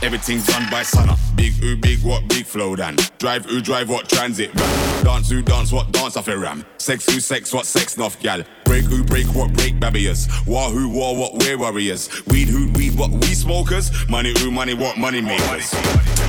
Everything's 0.03 0.45
done 0.45 0.69
by 0.69 0.83
sunup. 0.83 1.17
Big 1.37 1.53
ooh, 1.63 1.77
big 1.77 2.03
what, 2.03 2.27
big 2.27 2.45
Flowdan. 2.45 2.97
Drive 3.19 3.49
ooh, 3.49 3.61
drive 3.61 3.89
what, 3.89 4.09
transit 4.09 4.53
ram. 4.53 5.03
Dance 5.05 5.31
ooh, 5.31 5.41
dance 5.41 5.71
what, 5.71 5.89
dance 5.93 6.17
off 6.17 6.27
a 6.27 6.37
ram. 6.37 6.65
Sex 6.77 7.07
ooh, 7.07 7.21
sex 7.21 7.53
what, 7.53 7.65
sex 7.65 7.97
nuff 7.97 8.19
gal. 8.19 8.43
Break 8.65 8.83
ooh, 8.91 9.05
break 9.05 9.27
what, 9.27 9.53
break 9.53 9.79
barriers. 9.79 10.27
War 10.45 10.69
who, 10.69 10.89
war 10.89 11.15
what, 11.15 11.35
we're 11.35 11.57
warriors. 11.57 12.09
Weed 12.27 12.49
who, 12.49 12.69
weed 12.73 12.99
what, 12.99 13.11
we 13.11 13.33
smokers. 13.33 13.91
Money 14.09 14.33
who 14.39 14.51
money 14.51 14.73
what, 14.73 14.97
money 14.97 15.21
makers. 15.21 15.73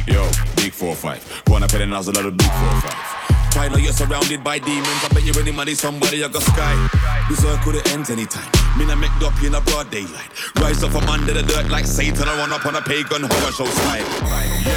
Yo, 0.07 0.31
big 0.55 0.73
four 0.73 0.95
five. 0.95 1.21
Pay 1.45 1.79
the 1.79 1.87
nozzle 1.87 2.17
of 2.17 2.25
the 2.25 2.31
big 2.31 2.47
four 2.47 2.81
five. 2.81 3.24
Try 3.55 3.71
now 3.71 3.79
you're 3.79 3.95
surrounded 3.95 4.43
by 4.43 4.59
demons. 4.59 4.99
I 5.07 5.15
bet 5.15 5.23
you 5.23 5.31
any 5.39 5.55
money 5.55 5.79
somebody 5.79 6.27
I 6.27 6.29
got 6.29 6.43
sky. 6.43 6.75
Berserk 7.31 7.63
could 7.63 7.79
it 7.79 7.87
ends 7.95 8.11
anytime. 8.11 8.51
Me 8.75 8.83
no 8.83 8.99
make 8.99 9.15
up 9.23 9.31
in 9.47 9.55
a 9.55 9.63
broad 9.63 9.95
daylight. 9.95 10.27
Rise 10.59 10.83
up 10.83 10.91
from 10.91 11.07
under 11.07 11.31
the 11.31 11.47
dirt 11.47 11.71
like 11.71 11.87
Satan. 11.87 12.27
I 12.27 12.35
run 12.35 12.51
up 12.51 12.67
on 12.67 12.75
a 12.75 12.83
pagan 12.83 13.23
horror 13.23 13.55
show 13.55 13.71
style. 13.71 14.03
Yeah, 14.59 14.75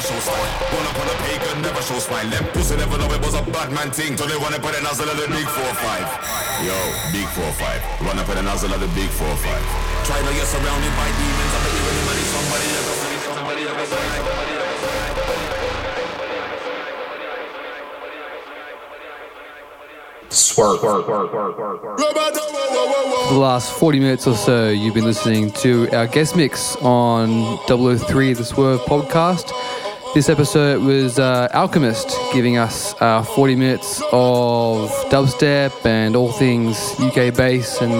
show 0.00 0.16
style. 0.24 0.40
Run 0.72 0.88
up 0.88 0.96
on 1.04 1.08
a 1.12 1.16
pagan, 1.20 1.68
never 1.68 1.84
show 1.84 2.00
smile. 2.00 2.24
Them 2.32 2.48
pussy 2.56 2.80
never 2.80 2.96
know 2.96 3.12
it 3.12 3.20
was 3.20 3.36
a 3.36 3.44
bad 3.52 3.68
man 3.76 3.92
thing. 3.92 4.16
So 4.16 4.24
they 4.24 4.40
wanna 4.40 4.56
put 4.56 4.72
a 4.72 4.80
nozzle 4.80 5.04
of 5.04 5.20
the 5.20 5.28
big 5.28 5.44
four 5.44 5.72
five. 5.84 6.08
Yo, 6.64 6.72
big 7.12 7.28
four 7.36 7.52
five. 7.60 7.84
Run 8.08 8.16
up 8.16 8.28
on 8.32 8.40
a 8.40 8.42
nozzle 8.48 8.72
of 8.72 8.80
the 8.80 8.88
big 8.96 9.12
four 9.12 9.36
five. 9.44 9.64
Try 10.08 10.16
now 10.24 10.32
you're 10.32 10.48
surrounded 10.48 10.94
by 10.96 11.12
demons. 11.12 11.52
I 11.52 11.58
bet 11.60 11.72
you 11.76 11.84
any 11.92 12.02
money 12.08 12.24
somebody 12.32 12.66
got 12.72 12.88
somebody 13.36 13.60
got 13.68 13.84
somebody 13.84 14.48
I 14.48 14.53
Swerve. 20.34 20.80
For 20.80 20.98
the 23.30 23.38
last 23.38 23.72
40 23.72 24.00
minutes 24.00 24.26
or 24.26 24.34
so, 24.34 24.68
you've 24.68 24.94
been 24.94 25.04
listening 25.04 25.50
to 25.52 25.88
our 25.96 26.06
guest 26.06 26.36
mix 26.36 26.76
on 26.76 27.58
003 27.66 28.32
The 28.32 28.44
Swerve 28.44 28.80
podcast. 28.82 29.52
This 30.14 30.28
episode 30.28 30.82
was 30.82 31.18
uh, 31.18 31.48
Alchemist 31.54 32.16
giving 32.32 32.56
us 32.56 32.94
uh, 33.00 33.22
40 33.22 33.56
minutes 33.56 34.00
of 34.12 34.90
dubstep 35.10 35.84
and 35.86 36.14
all 36.14 36.30
things 36.32 36.76
UK 37.00 37.34
bass 37.34 37.80
and 37.80 37.92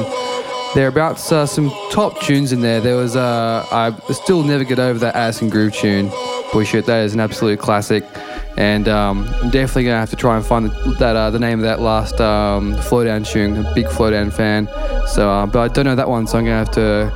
thereabouts. 0.74 1.30
Uh, 1.32 1.46
some 1.46 1.70
top 1.90 2.20
tunes 2.20 2.52
in 2.52 2.60
there. 2.60 2.80
There 2.80 2.96
was, 2.96 3.16
uh, 3.16 3.66
I 3.70 3.94
still 4.12 4.42
never 4.42 4.64
get 4.64 4.78
over 4.78 4.98
that 4.98 5.14
Addison 5.14 5.48
Groove 5.48 5.74
tune. 5.74 6.10
Boy, 6.52 6.64
shit, 6.64 6.86
that 6.86 7.04
is 7.04 7.14
an 7.14 7.20
absolute 7.20 7.58
classic. 7.58 8.04
And 8.56 8.88
um, 8.88 9.28
I'm 9.42 9.50
definitely 9.50 9.84
gonna 9.84 9.98
have 9.98 10.10
to 10.10 10.16
try 10.16 10.36
and 10.36 10.46
find 10.46 10.66
the, 10.66 10.96
that 10.98 11.16
uh, 11.16 11.30
the 11.30 11.40
name 11.40 11.58
of 11.58 11.64
that 11.64 11.80
last 11.80 12.20
um, 12.20 12.74
Flowdan 12.76 13.26
tune. 13.26 13.56
I'm 13.56 13.66
a 13.66 13.74
big 13.74 13.86
Flowdan 13.86 14.32
fan, 14.32 14.68
so 15.08 15.28
uh, 15.28 15.46
but 15.46 15.58
I 15.58 15.68
don't 15.74 15.84
know 15.84 15.96
that 15.96 16.08
one, 16.08 16.28
so 16.28 16.38
I'm 16.38 16.44
gonna 16.44 16.58
have 16.58 16.70
to 16.72 17.12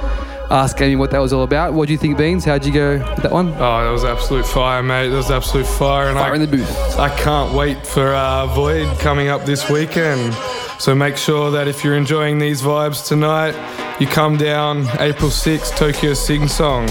ask 0.50 0.80
Amy 0.80 0.96
what 0.96 1.12
that 1.12 1.20
was 1.20 1.32
all 1.32 1.44
about. 1.44 1.74
What 1.74 1.86
do 1.86 1.92
you 1.92 1.98
think, 1.98 2.18
Beans? 2.18 2.44
How'd 2.44 2.64
you 2.64 2.72
go 2.72 2.98
with 2.98 3.22
that 3.22 3.30
one? 3.30 3.48
Oh, 3.54 3.84
that 3.84 3.90
was 3.90 4.02
absolute 4.02 4.46
fire, 4.46 4.82
mate. 4.82 5.10
That 5.10 5.16
was 5.16 5.30
absolute 5.30 5.66
fire. 5.66 6.08
And 6.08 6.18
Fire 6.18 6.32
I, 6.32 6.34
in 6.34 6.40
the 6.40 6.48
booth. 6.48 6.98
I 6.98 7.16
can't 7.16 7.54
wait 7.54 7.86
for 7.86 8.14
uh, 8.14 8.46
Void 8.46 8.98
coming 8.98 9.28
up 9.28 9.44
this 9.44 9.70
weekend. 9.70 10.34
So 10.78 10.94
make 10.94 11.16
sure 11.16 11.50
that 11.50 11.66
if 11.66 11.82
you're 11.84 11.96
enjoying 11.96 12.38
these 12.38 12.62
vibes 12.62 13.06
tonight, 13.06 13.54
you 14.00 14.06
come 14.06 14.36
down 14.36 14.86
April 15.00 15.28
6th, 15.28 15.76
Tokyo 15.76 16.14
Sing 16.14 16.46
Song. 16.46 16.88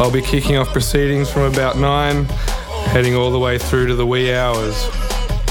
I'll 0.00 0.10
be 0.10 0.20
kicking 0.22 0.56
off 0.56 0.68
proceedings 0.72 1.30
from 1.30 1.42
about 1.42 1.78
9, 1.78 2.24
heading 2.90 3.14
all 3.14 3.30
the 3.30 3.38
way 3.38 3.56
through 3.56 3.86
to 3.86 3.94
the 3.94 4.04
wee 4.06 4.34
hours. 4.34 4.84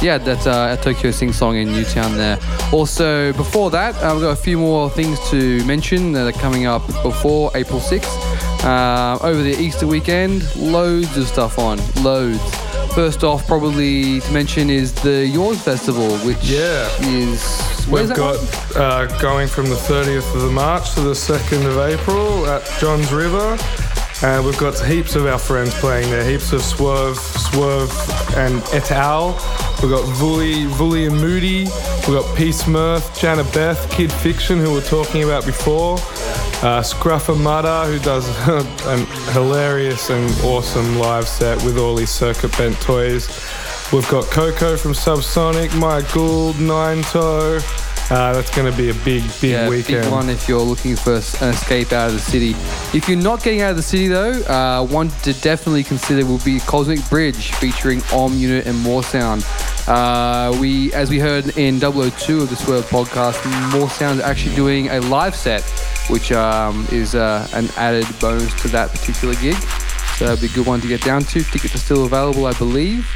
Yeah, 0.02 0.18
that's 0.20 0.46
uh, 0.46 0.76
at 0.78 0.84
Tokyo 0.84 1.12
Sing 1.12 1.32
Song 1.32 1.56
in 1.56 1.72
Newtown 1.72 2.16
there. 2.18 2.38
Also, 2.74 3.32
before 3.34 3.72
that, 3.72 3.96
uh, 3.96 4.12
we've 4.14 4.22
got 4.22 4.32
a 4.32 4.36
few 4.36 4.58
more 4.58 4.90
things 4.90 5.18
to 5.30 5.64
mention 5.66 6.12
that 6.12 6.28
are 6.28 6.38
coming 6.40 6.66
up 6.66 6.86
before 7.02 7.52
April 7.56 7.80
6th. 7.80 8.64
Uh, 8.64 9.18
over 9.26 9.42
the 9.42 9.56
Easter 9.62 9.88
weekend, 9.88 10.44
loads 10.58 11.16
of 11.16 11.26
stuff 11.28 11.58
on, 11.58 11.80
loads. 12.04 12.42
First 12.94 13.24
off, 13.24 13.48
probably 13.48 14.20
to 14.20 14.32
mention 14.34 14.70
is 14.70 14.92
the 14.94 15.26
Yours 15.26 15.62
Festival, 15.62 16.18
which 16.20 16.44
Yeah. 16.44 16.90
is 17.02 17.42
We've 17.90 18.14
got 18.14 18.38
uh, 18.76 19.06
going 19.20 19.48
from 19.48 19.70
the 19.70 19.76
30th 19.76 20.36
of 20.36 20.52
March 20.52 20.94
to 20.96 21.02
the 21.02 21.14
2nd 21.14 21.66
of 21.66 21.78
April 21.78 22.46
at 22.46 22.62
Johns 22.80 23.14
River. 23.14 23.58
And 24.24 24.46
we've 24.46 24.58
got 24.58 24.78
heaps 24.86 25.16
of 25.16 25.26
our 25.26 25.40
friends 25.40 25.74
playing 25.76 26.10
there, 26.10 26.30
heaps 26.30 26.52
of 26.52 26.62
Swerve, 26.62 27.18
Swerve 27.18 27.92
and 28.36 28.62
et 28.74 28.92
al. 28.92 29.34
We've 29.82 29.92
got 29.92 30.04
Vuli, 30.16 30.68
Vuli 30.68 31.08
and 31.08 31.16
Moody. 31.16 31.66
We've 32.08 32.20
got 32.20 32.36
Peace 32.36 32.68
Mirth, 32.68 33.18
Jana 33.18 33.46
Beth, 33.54 33.90
Kid 33.90 34.12
Fiction, 34.12 34.58
who 34.58 34.70
we 34.70 34.76
were 34.76 34.82
talking 34.82 35.24
about 35.24 35.46
before. 35.46 35.94
Uh, 36.64 36.82
Scruffer 36.82 37.40
Mudder, 37.40 37.86
who 37.90 38.00
does 38.00 38.28
a 38.88 38.98
hilarious 39.32 40.10
and 40.10 40.30
awesome 40.42 40.98
live 40.98 41.28
set 41.28 41.64
with 41.64 41.78
all 41.78 41.96
his 41.96 42.10
circuit 42.10 42.58
bent 42.58 42.76
toys. 42.82 43.28
We've 43.94 44.10
got 44.10 44.26
Coco 44.26 44.76
from 44.76 44.92
Subsonic, 44.92 45.74
Mike 45.80 46.12
Gould, 46.12 46.60
Nine 46.60 47.04
Toe. 47.04 47.60
Uh, 48.10 48.34
that's 48.34 48.54
going 48.54 48.70
to 48.70 48.78
be 48.78 48.90
a 48.90 48.94
big, 49.06 49.24
big 49.40 49.52
yeah, 49.52 49.70
weekend. 49.70 50.04
big 50.04 50.12
one 50.12 50.30
if 50.30 50.50
you're 50.50 50.60
looking 50.60 50.98
for 50.98 51.14
an 51.14 51.54
escape 51.54 51.94
out 51.94 52.08
of 52.08 52.14
the 52.14 52.20
city. 52.20 52.52
If 52.94 53.08
you're 53.08 53.18
not 53.18 53.44
getting 53.44 53.62
out 53.62 53.72
of 53.72 53.78
the 53.78 53.82
city 53.84 54.10
though, 54.10 54.42
uh, 54.44 54.86
one 54.86 55.08
to 55.24 55.32
definitely 55.40 55.86
consider 55.86 56.26
will 56.26 56.40
be 56.40 56.60
Cosmic 56.60 57.00
Bridge 57.10 57.54
featuring 57.54 58.02
Om 58.12 58.34
Unit 58.34 58.68
and 58.68 58.78
More 58.80 59.04
Sound. 59.04 59.46
Uh, 59.88 60.56
we, 60.60 60.92
as 60.94 61.10
we 61.10 61.18
heard 61.18 61.58
in 61.58 61.80
002 61.80 62.42
of 62.42 62.50
the 62.50 62.58
Swerve 62.58 62.86
podcast, 62.90 63.42
More 63.72 63.90
Sound 63.90 64.20
is 64.20 64.26
actually 64.26 64.56
doing 64.56 64.90
a 64.90 65.00
live 65.00 65.36
set, 65.36 65.64
which 66.10 66.34
um, 66.34 66.86
is 66.92 67.16
uh, 67.16 67.48
an 67.54 67.70
added 67.78 68.06
bonus 68.20 68.54
to 68.62 68.68
that 68.68 68.92
particular 68.92 69.34
gig. 69.36 69.56
So 70.18 70.26
it'd 70.26 70.42
be 70.42 70.48
a 70.48 70.50
good 70.50 70.66
one 70.66 70.82
to 70.82 70.88
get 70.90 71.02
down 71.02 71.22
to. 71.22 71.44
Tickets 71.44 71.76
are 71.76 71.78
still 71.78 72.06
available, 72.06 72.48
I 72.48 72.54
believe. 72.54 73.08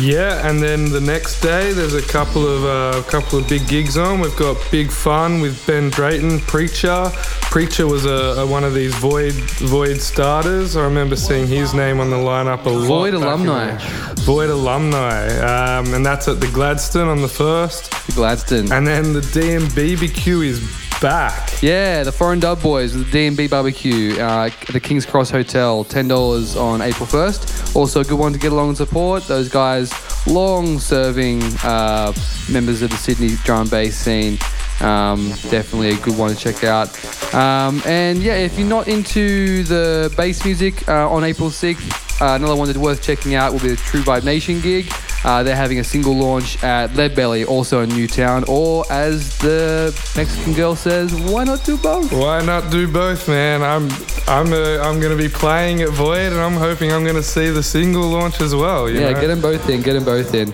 Yeah, 0.00 0.48
and 0.48 0.62
then 0.62 0.92
the 0.92 1.00
next 1.00 1.40
day 1.40 1.72
there's 1.72 1.94
a 1.94 2.02
couple 2.02 2.46
of 2.46 2.64
uh, 2.64 3.02
couple 3.10 3.38
of 3.38 3.48
big 3.48 3.66
gigs 3.66 3.96
on. 3.96 4.20
We've 4.20 4.36
got 4.36 4.56
Big 4.70 4.92
Fun 4.92 5.40
with 5.40 5.66
Ben 5.66 5.90
Drayton, 5.90 6.38
Preacher. 6.40 7.10
Preacher 7.50 7.86
was 7.88 8.06
a, 8.06 8.40
a 8.40 8.46
one 8.46 8.62
of 8.62 8.74
these 8.74 8.94
Void 8.94 9.32
Void 9.32 10.00
starters. 10.00 10.76
I 10.76 10.84
remember 10.84 11.16
seeing 11.16 11.48
his 11.48 11.74
name 11.74 11.98
on 11.98 12.10
the 12.10 12.16
lineup 12.16 12.64
a 12.66 12.70
lot. 12.70 12.86
Void 12.86 13.14
alumni. 13.14 13.76
Void 14.18 14.50
alumni, 14.50 15.26
um, 15.38 15.92
and 15.92 16.06
that's 16.06 16.28
at 16.28 16.38
the 16.38 16.50
Gladstone 16.52 17.08
on 17.08 17.20
the 17.20 17.28
first. 17.28 17.90
The 18.06 18.12
Gladstone. 18.12 18.70
And 18.70 18.86
then 18.86 19.12
the 19.12 19.20
DMBBQ 19.20 20.44
is 20.44 20.87
back. 21.00 21.62
Yeah, 21.62 22.02
the 22.02 22.12
Foreign 22.12 22.40
Dub 22.40 22.62
Boys 22.62 22.94
with 22.94 23.06
the 23.06 23.30
D&B 23.30 23.48
Barbecue 23.48 24.16
uh, 24.18 24.46
at 24.46 24.66
the 24.68 24.80
King's 24.80 25.06
Cross 25.06 25.30
Hotel, 25.30 25.84
$10 25.84 26.60
on 26.60 26.82
April 26.82 27.06
1st. 27.06 27.76
Also 27.76 28.00
a 28.00 28.04
good 28.04 28.18
one 28.18 28.32
to 28.32 28.38
get 28.38 28.52
along 28.52 28.68
and 28.68 28.76
support. 28.76 29.24
Those 29.24 29.48
guys, 29.48 29.92
long-serving 30.26 31.42
uh, 31.64 32.12
members 32.50 32.82
of 32.82 32.90
the 32.90 32.96
Sydney 32.96 33.36
drum 33.44 33.62
and 33.62 33.70
bass 33.70 33.96
scene. 33.96 34.38
Um, 34.80 35.30
definitely 35.50 35.90
a 35.90 35.96
good 35.96 36.16
one 36.16 36.34
to 36.34 36.36
check 36.36 36.64
out. 36.64 36.88
Um, 37.34 37.82
and 37.84 38.18
yeah, 38.20 38.34
if 38.34 38.58
you're 38.58 38.68
not 38.68 38.88
into 38.88 39.64
the 39.64 40.12
bass 40.16 40.44
music 40.44 40.88
uh, 40.88 41.10
on 41.10 41.24
April 41.24 41.50
6th, 41.50 42.20
uh, 42.20 42.34
another 42.34 42.56
one 42.56 42.66
that's 42.66 42.78
worth 42.78 43.02
checking 43.02 43.34
out 43.34 43.52
will 43.52 43.60
be 43.60 43.68
the 43.68 43.76
True 43.76 44.02
Vibe 44.02 44.24
Nation 44.24 44.60
gig. 44.60 44.92
Uh, 45.24 45.42
they're 45.42 45.56
having 45.56 45.78
a 45.80 45.84
single 45.84 46.14
launch 46.16 46.62
at 46.62 46.90
Leadbelly, 46.90 47.46
also 47.46 47.80
in 47.80 47.88
Newtown. 47.90 48.44
Or 48.48 48.84
as 48.90 49.36
the 49.38 49.92
Mexican 50.16 50.52
girl 50.54 50.76
says, 50.76 51.12
why 51.14 51.44
not 51.44 51.64
do 51.64 51.76
both? 51.76 52.12
Why 52.12 52.44
not 52.44 52.70
do 52.70 52.86
both, 52.90 53.28
man? 53.28 53.62
I'm 53.62 53.88
I'm 54.28 54.52
uh, 54.52 54.78
I'm 54.82 55.00
going 55.00 55.16
to 55.16 55.22
be 55.22 55.28
playing 55.28 55.82
at 55.82 55.88
Void, 55.90 56.32
and 56.32 56.36
I'm 56.40 56.54
hoping 56.54 56.92
I'm 56.92 57.02
going 57.02 57.16
to 57.16 57.22
see 57.22 57.50
the 57.50 57.62
single 57.62 58.08
launch 58.08 58.40
as 58.40 58.54
well. 58.54 58.88
you 58.88 59.00
Yeah, 59.00 59.12
know? 59.12 59.20
get 59.20 59.26
them 59.28 59.40
both 59.40 59.68
in. 59.68 59.82
Get 59.82 59.94
them 59.94 60.04
both 60.04 60.34
in. 60.34 60.52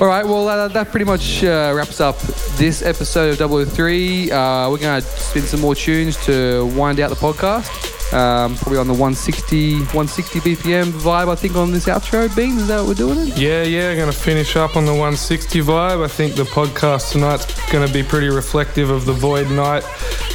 All 0.00 0.06
right, 0.08 0.24
well, 0.24 0.48
uh, 0.48 0.68
that 0.68 0.90
pretty 0.90 1.04
much 1.04 1.44
uh, 1.44 1.72
wraps 1.76 2.00
up 2.00 2.18
this 2.56 2.82
episode 2.82 3.38
of 3.40 3.68
003. 3.72 4.30
Uh, 4.30 4.70
we're 4.70 4.78
going 4.78 5.00
to 5.00 5.06
spin 5.06 5.42
some 5.42 5.60
more 5.60 5.74
tunes 5.74 6.16
to 6.24 6.66
wind 6.74 6.98
out 7.00 7.10
the 7.10 7.16
podcast. 7.16 7.68
Um, 8.12 8.56
probably 8.56 8.78
on 8.78 8.88
the 8.88 8.92
160, 8.92 9.74
160 9.94 10.40
BPM 10.40 10.90
vibe, 10.90 11.28
I 11.28 11.36
think, 11.36 11.54
on 11.54 11.70
this 11.70 11.86
outro. 11.86 12.34
Beans, 12.34 12.62
is 12.62 12.68
that 12.68 12.78
what 12.80 12.88
we're 12.88 12.94
doing? 12.94 13.28
It? 13.28 13.38
Yeah, 13.38 13.62
yeah, 13.62 13.94
going 13.94 14.10
to 14.10 14.16
finish 14.16 14.56
up 14.56 14.76
on 14.76 14.84
the 14.84 14.92
160 14.92 15.60
vibe. 15.60 16.04
I 16.04 16.08
think 16.08 16.34
the 16.34 16.42
podcast 16.42 17.12
tonight's 17.12 17.46
going 17.70 17.86
to 17.86 17.92
be 17.92 18.02
pretty 18.02 18.28
reflective 18.28 18.90
of 18.90 19.04
the 19.04 19.12
Void 19.12 19.48
night 19.50 19.84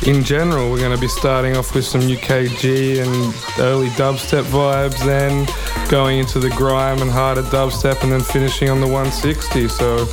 in 0.08 0.24
general. 0.24 0.72
We're 0.72 0.80
going 0.80 0.96
to 0.96 1.02
be 1.02 1.10
starting 1.10 1.58
off 1.58 1.76
with 1.76 1.86
some 1.86 2.02
UKG 2.02 3.04
and 3.04 3.60
early 3.60 3.90
dubstep 3.90 4.44
vibes, 4.44 5.04
then 5.06 5.46
going 5.90 6.20
into 6.20 6.40
the 6.40 6.50
grime 6.52 7.02
and 7.02 7.12
harder 7.12 7.44
dubstep, 7.44 8.04
and 8.04 8.12
then 8.12 8.22
finishing 8.22 8.70
on 8.70 8.80
the 8.80 8.88
160. 8.88 9.68
So 9.68 10.06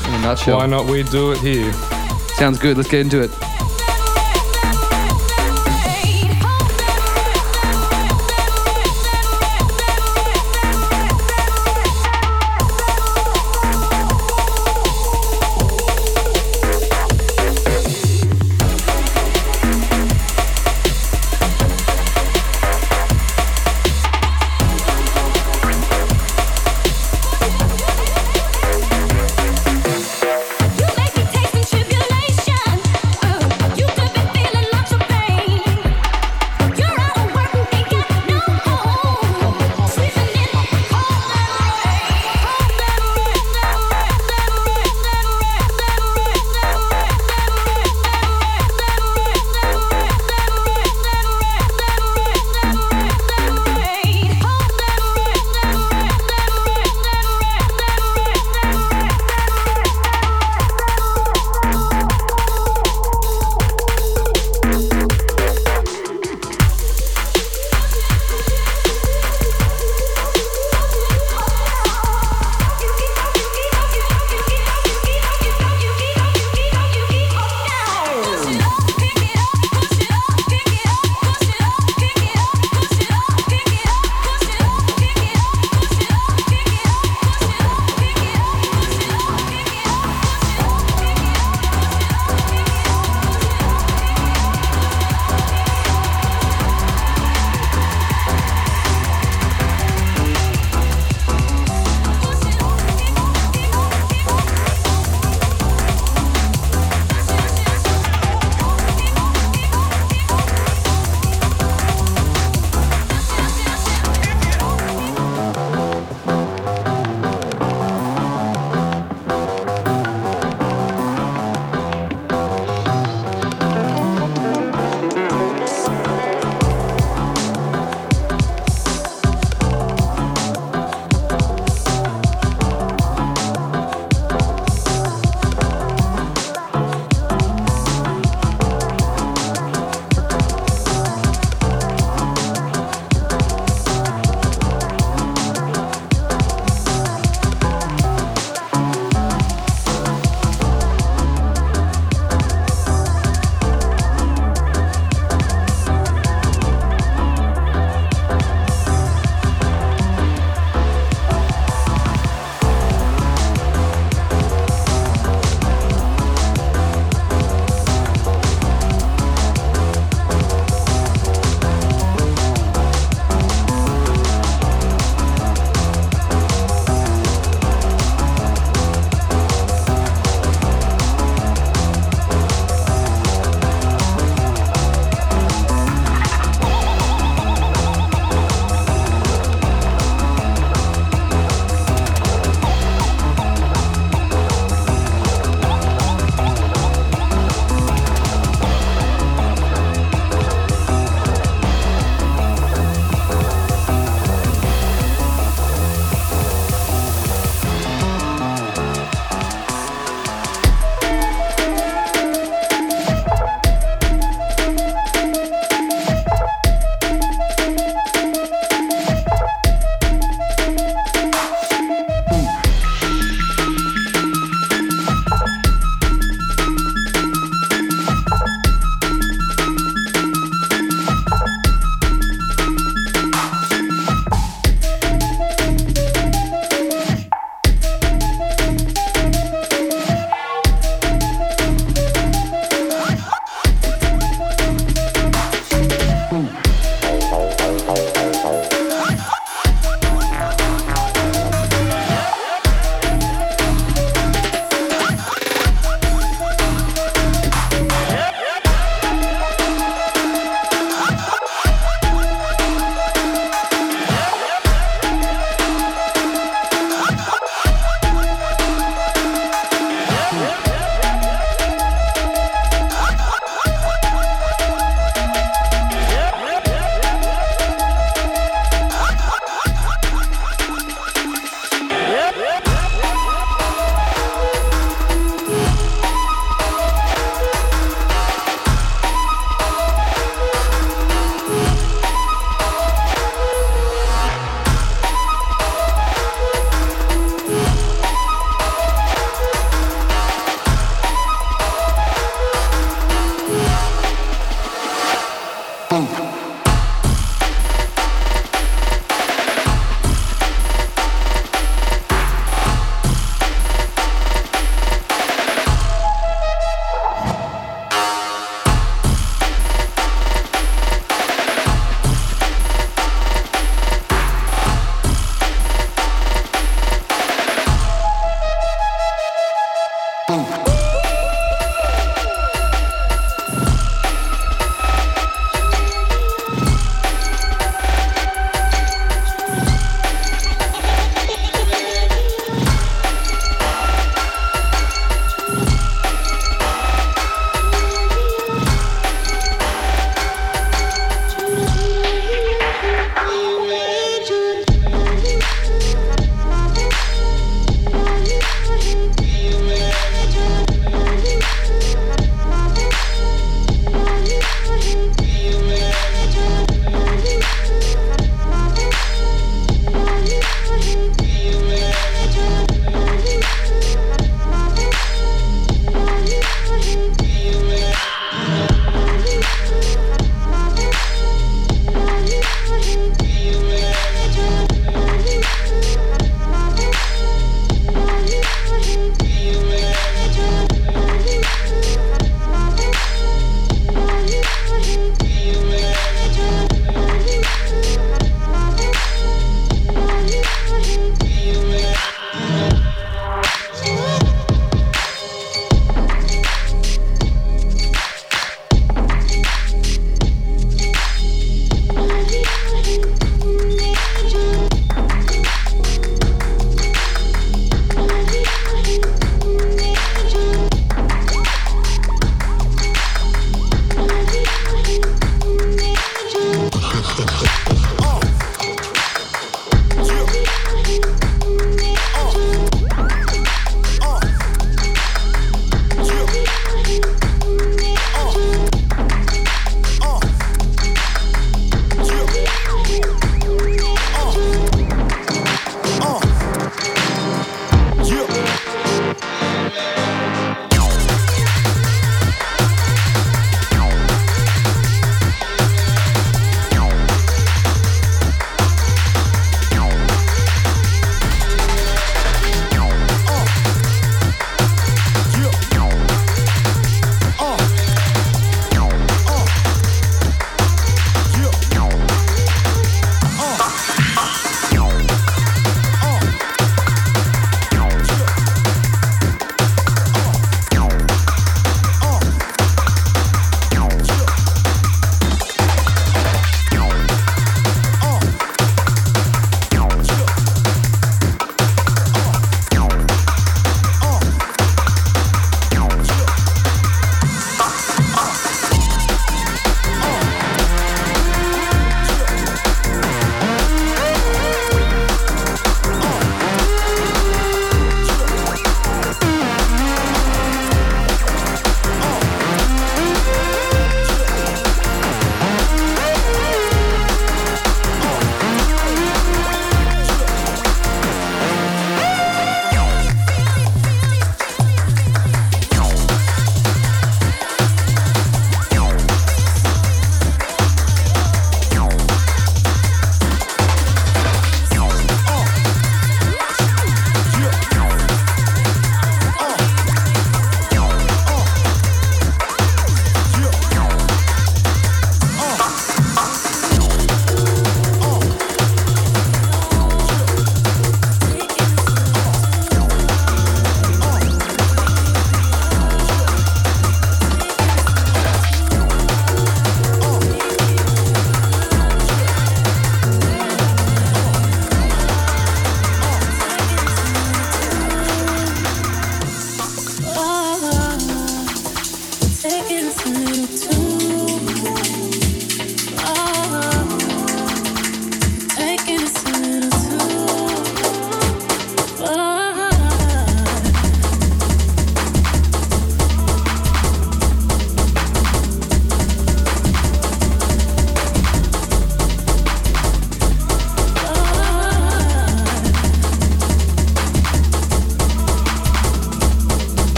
why 0.52 0.66
not 0.66 0.86
we 0.86 1.04
do 1.04 1.30
it 1.32 1.38
here? 1.38 1.72
Sounds 2.34 2.58
good. 2.58 2.76
Let's 2.76 2.90
get 2.90 3.00
into 3.00 3.22
it. 3.22 3.30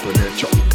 Keep 0.00 0.67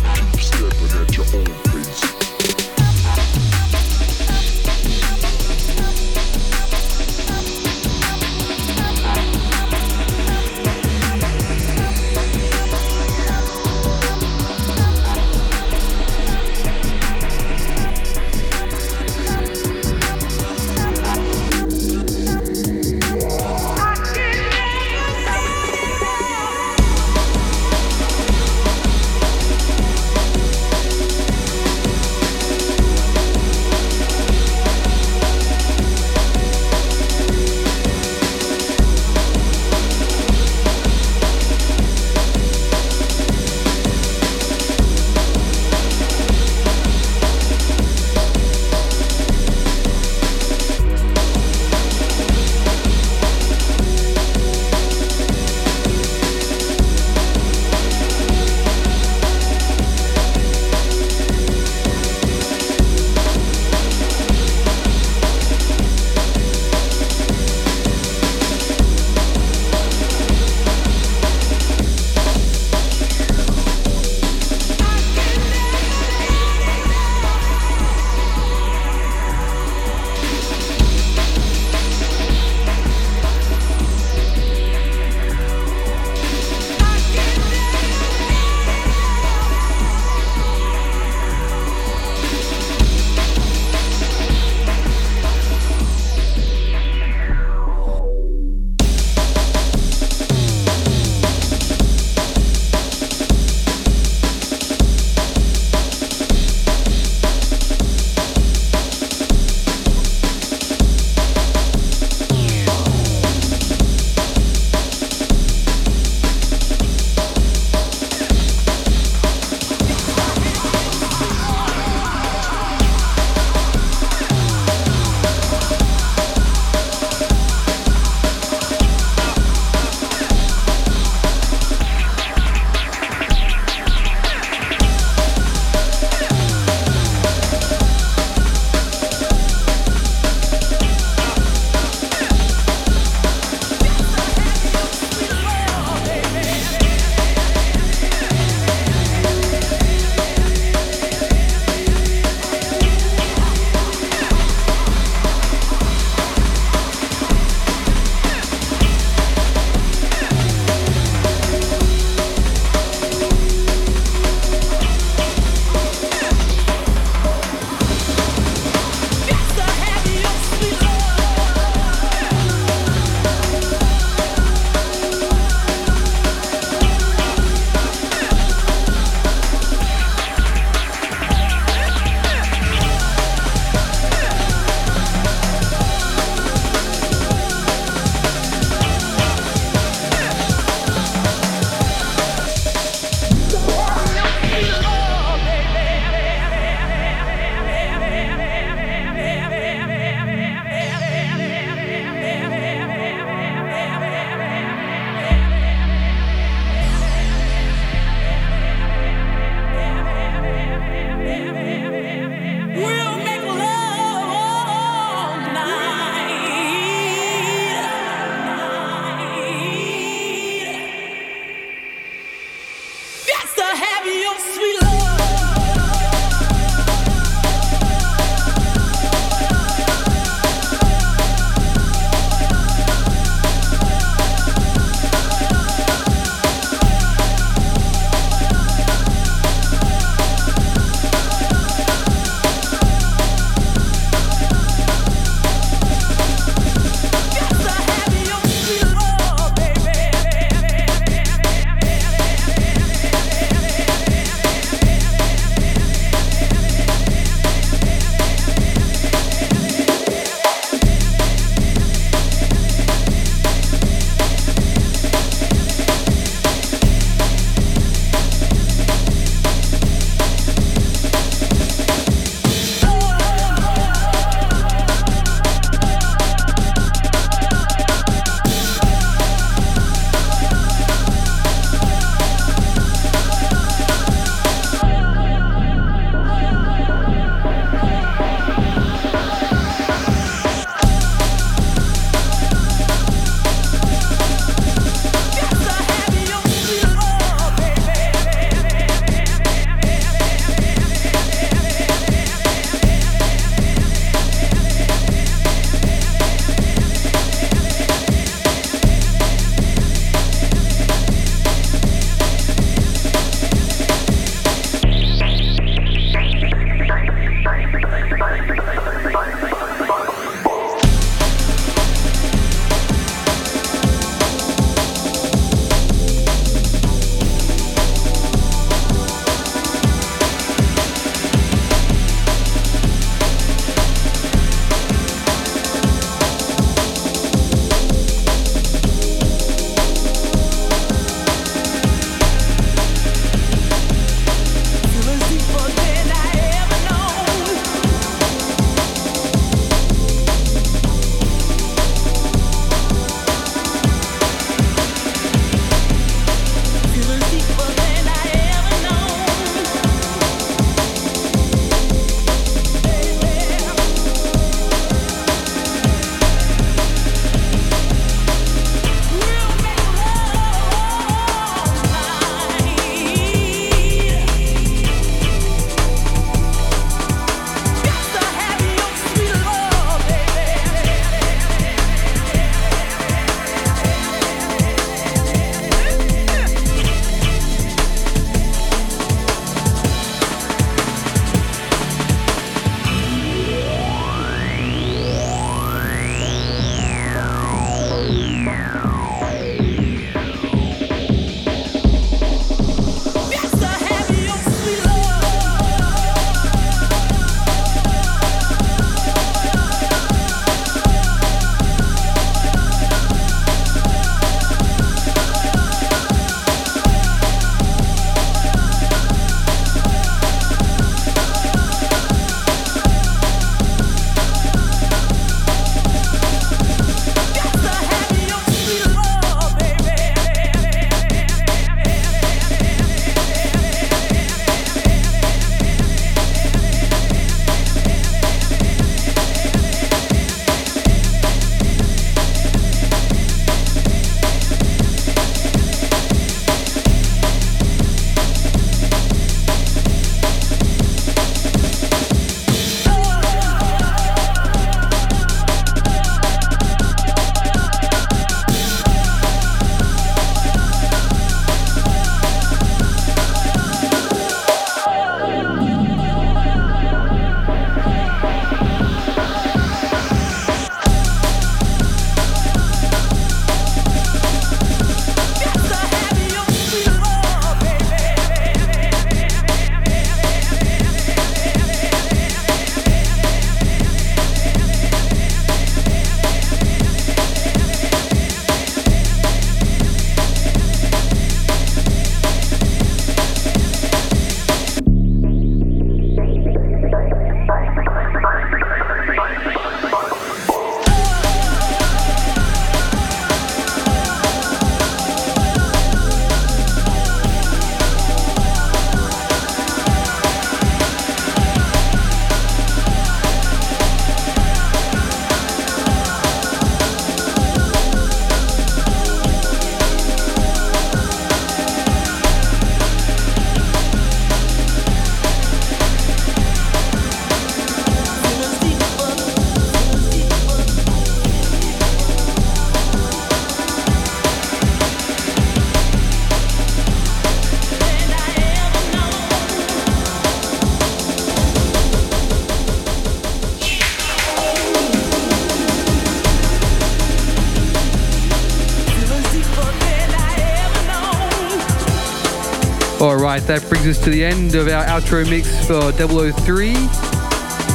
right, 553.34 553.48
that 553.48 553.68
brings 553.68 553.88
us 553.88 554.04
to 554.04 554.12
the 554.12 554.24
end 554.24 554.54
of 554.54 554.68
our 554.68 554.86
outro 554.86 555.28
mix 555.28 555.66
for 555.66 555.92
003. 555.92 556.74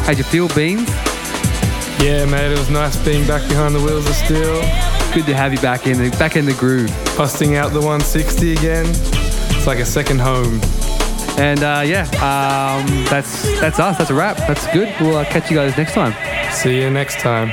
How'd 0.04 0.18
you 0.18 0.22
feel, 0.22 0.48
Beans? 0.54 0.88
Yeah, 2.00 2.26
mate, 2.26 2.52
it 2.52 2.58
was 2.58 2.70
nice 2.70 2.96
being 3.04 3.26
back 3.26 3.46
behind 3.48 3.74
the 3.74 3.80
wheels 3.80 4.08
of 4.08 4.14
steel. 4.14 4.60
Good 5.12 5.26
to 5.26 5.34
have 5.34 5.52
you 5.52 5.58
back 5.58 5.88
in 5.88 5.98
the 5.98 6.10
back 6.16 6.36
in 6.36 6.44
the 6.44 6.54
groove. 6.54 6.90
Busting 7.16 7.56
out 7.56 7.72
the 7.72 7.80
160 7.80 8.52
again. 8.52 8.86
It's 8.86 9.66
like 9.66 9.80
a 9.80 9.86
second 9.86 10.20
home. 10.20 10.60
And 11.38 11.64
uh, 11.64 11.82
yeah, 11.84 12.04
um, 12.22 12.86
that's 13.06 13.42
that's 13.60 13.80
us. 13.80 13.98
That's 13.98 14.10
a 14.10 14.14
wrap. 14.14 14.36
That's 14.36 14.66
good. 14.72 14.94
We'll 15.00 15.16
uh, 15.16 15.24
catch 15.24 15.50
you 15.50 15.56
guys 15.56 15.76
next 15.76 15.94
time. 15.94 16.14
See 16.52 16.80
you 16.80 16.90
next 16.90 17.18
time. 17.18 17.50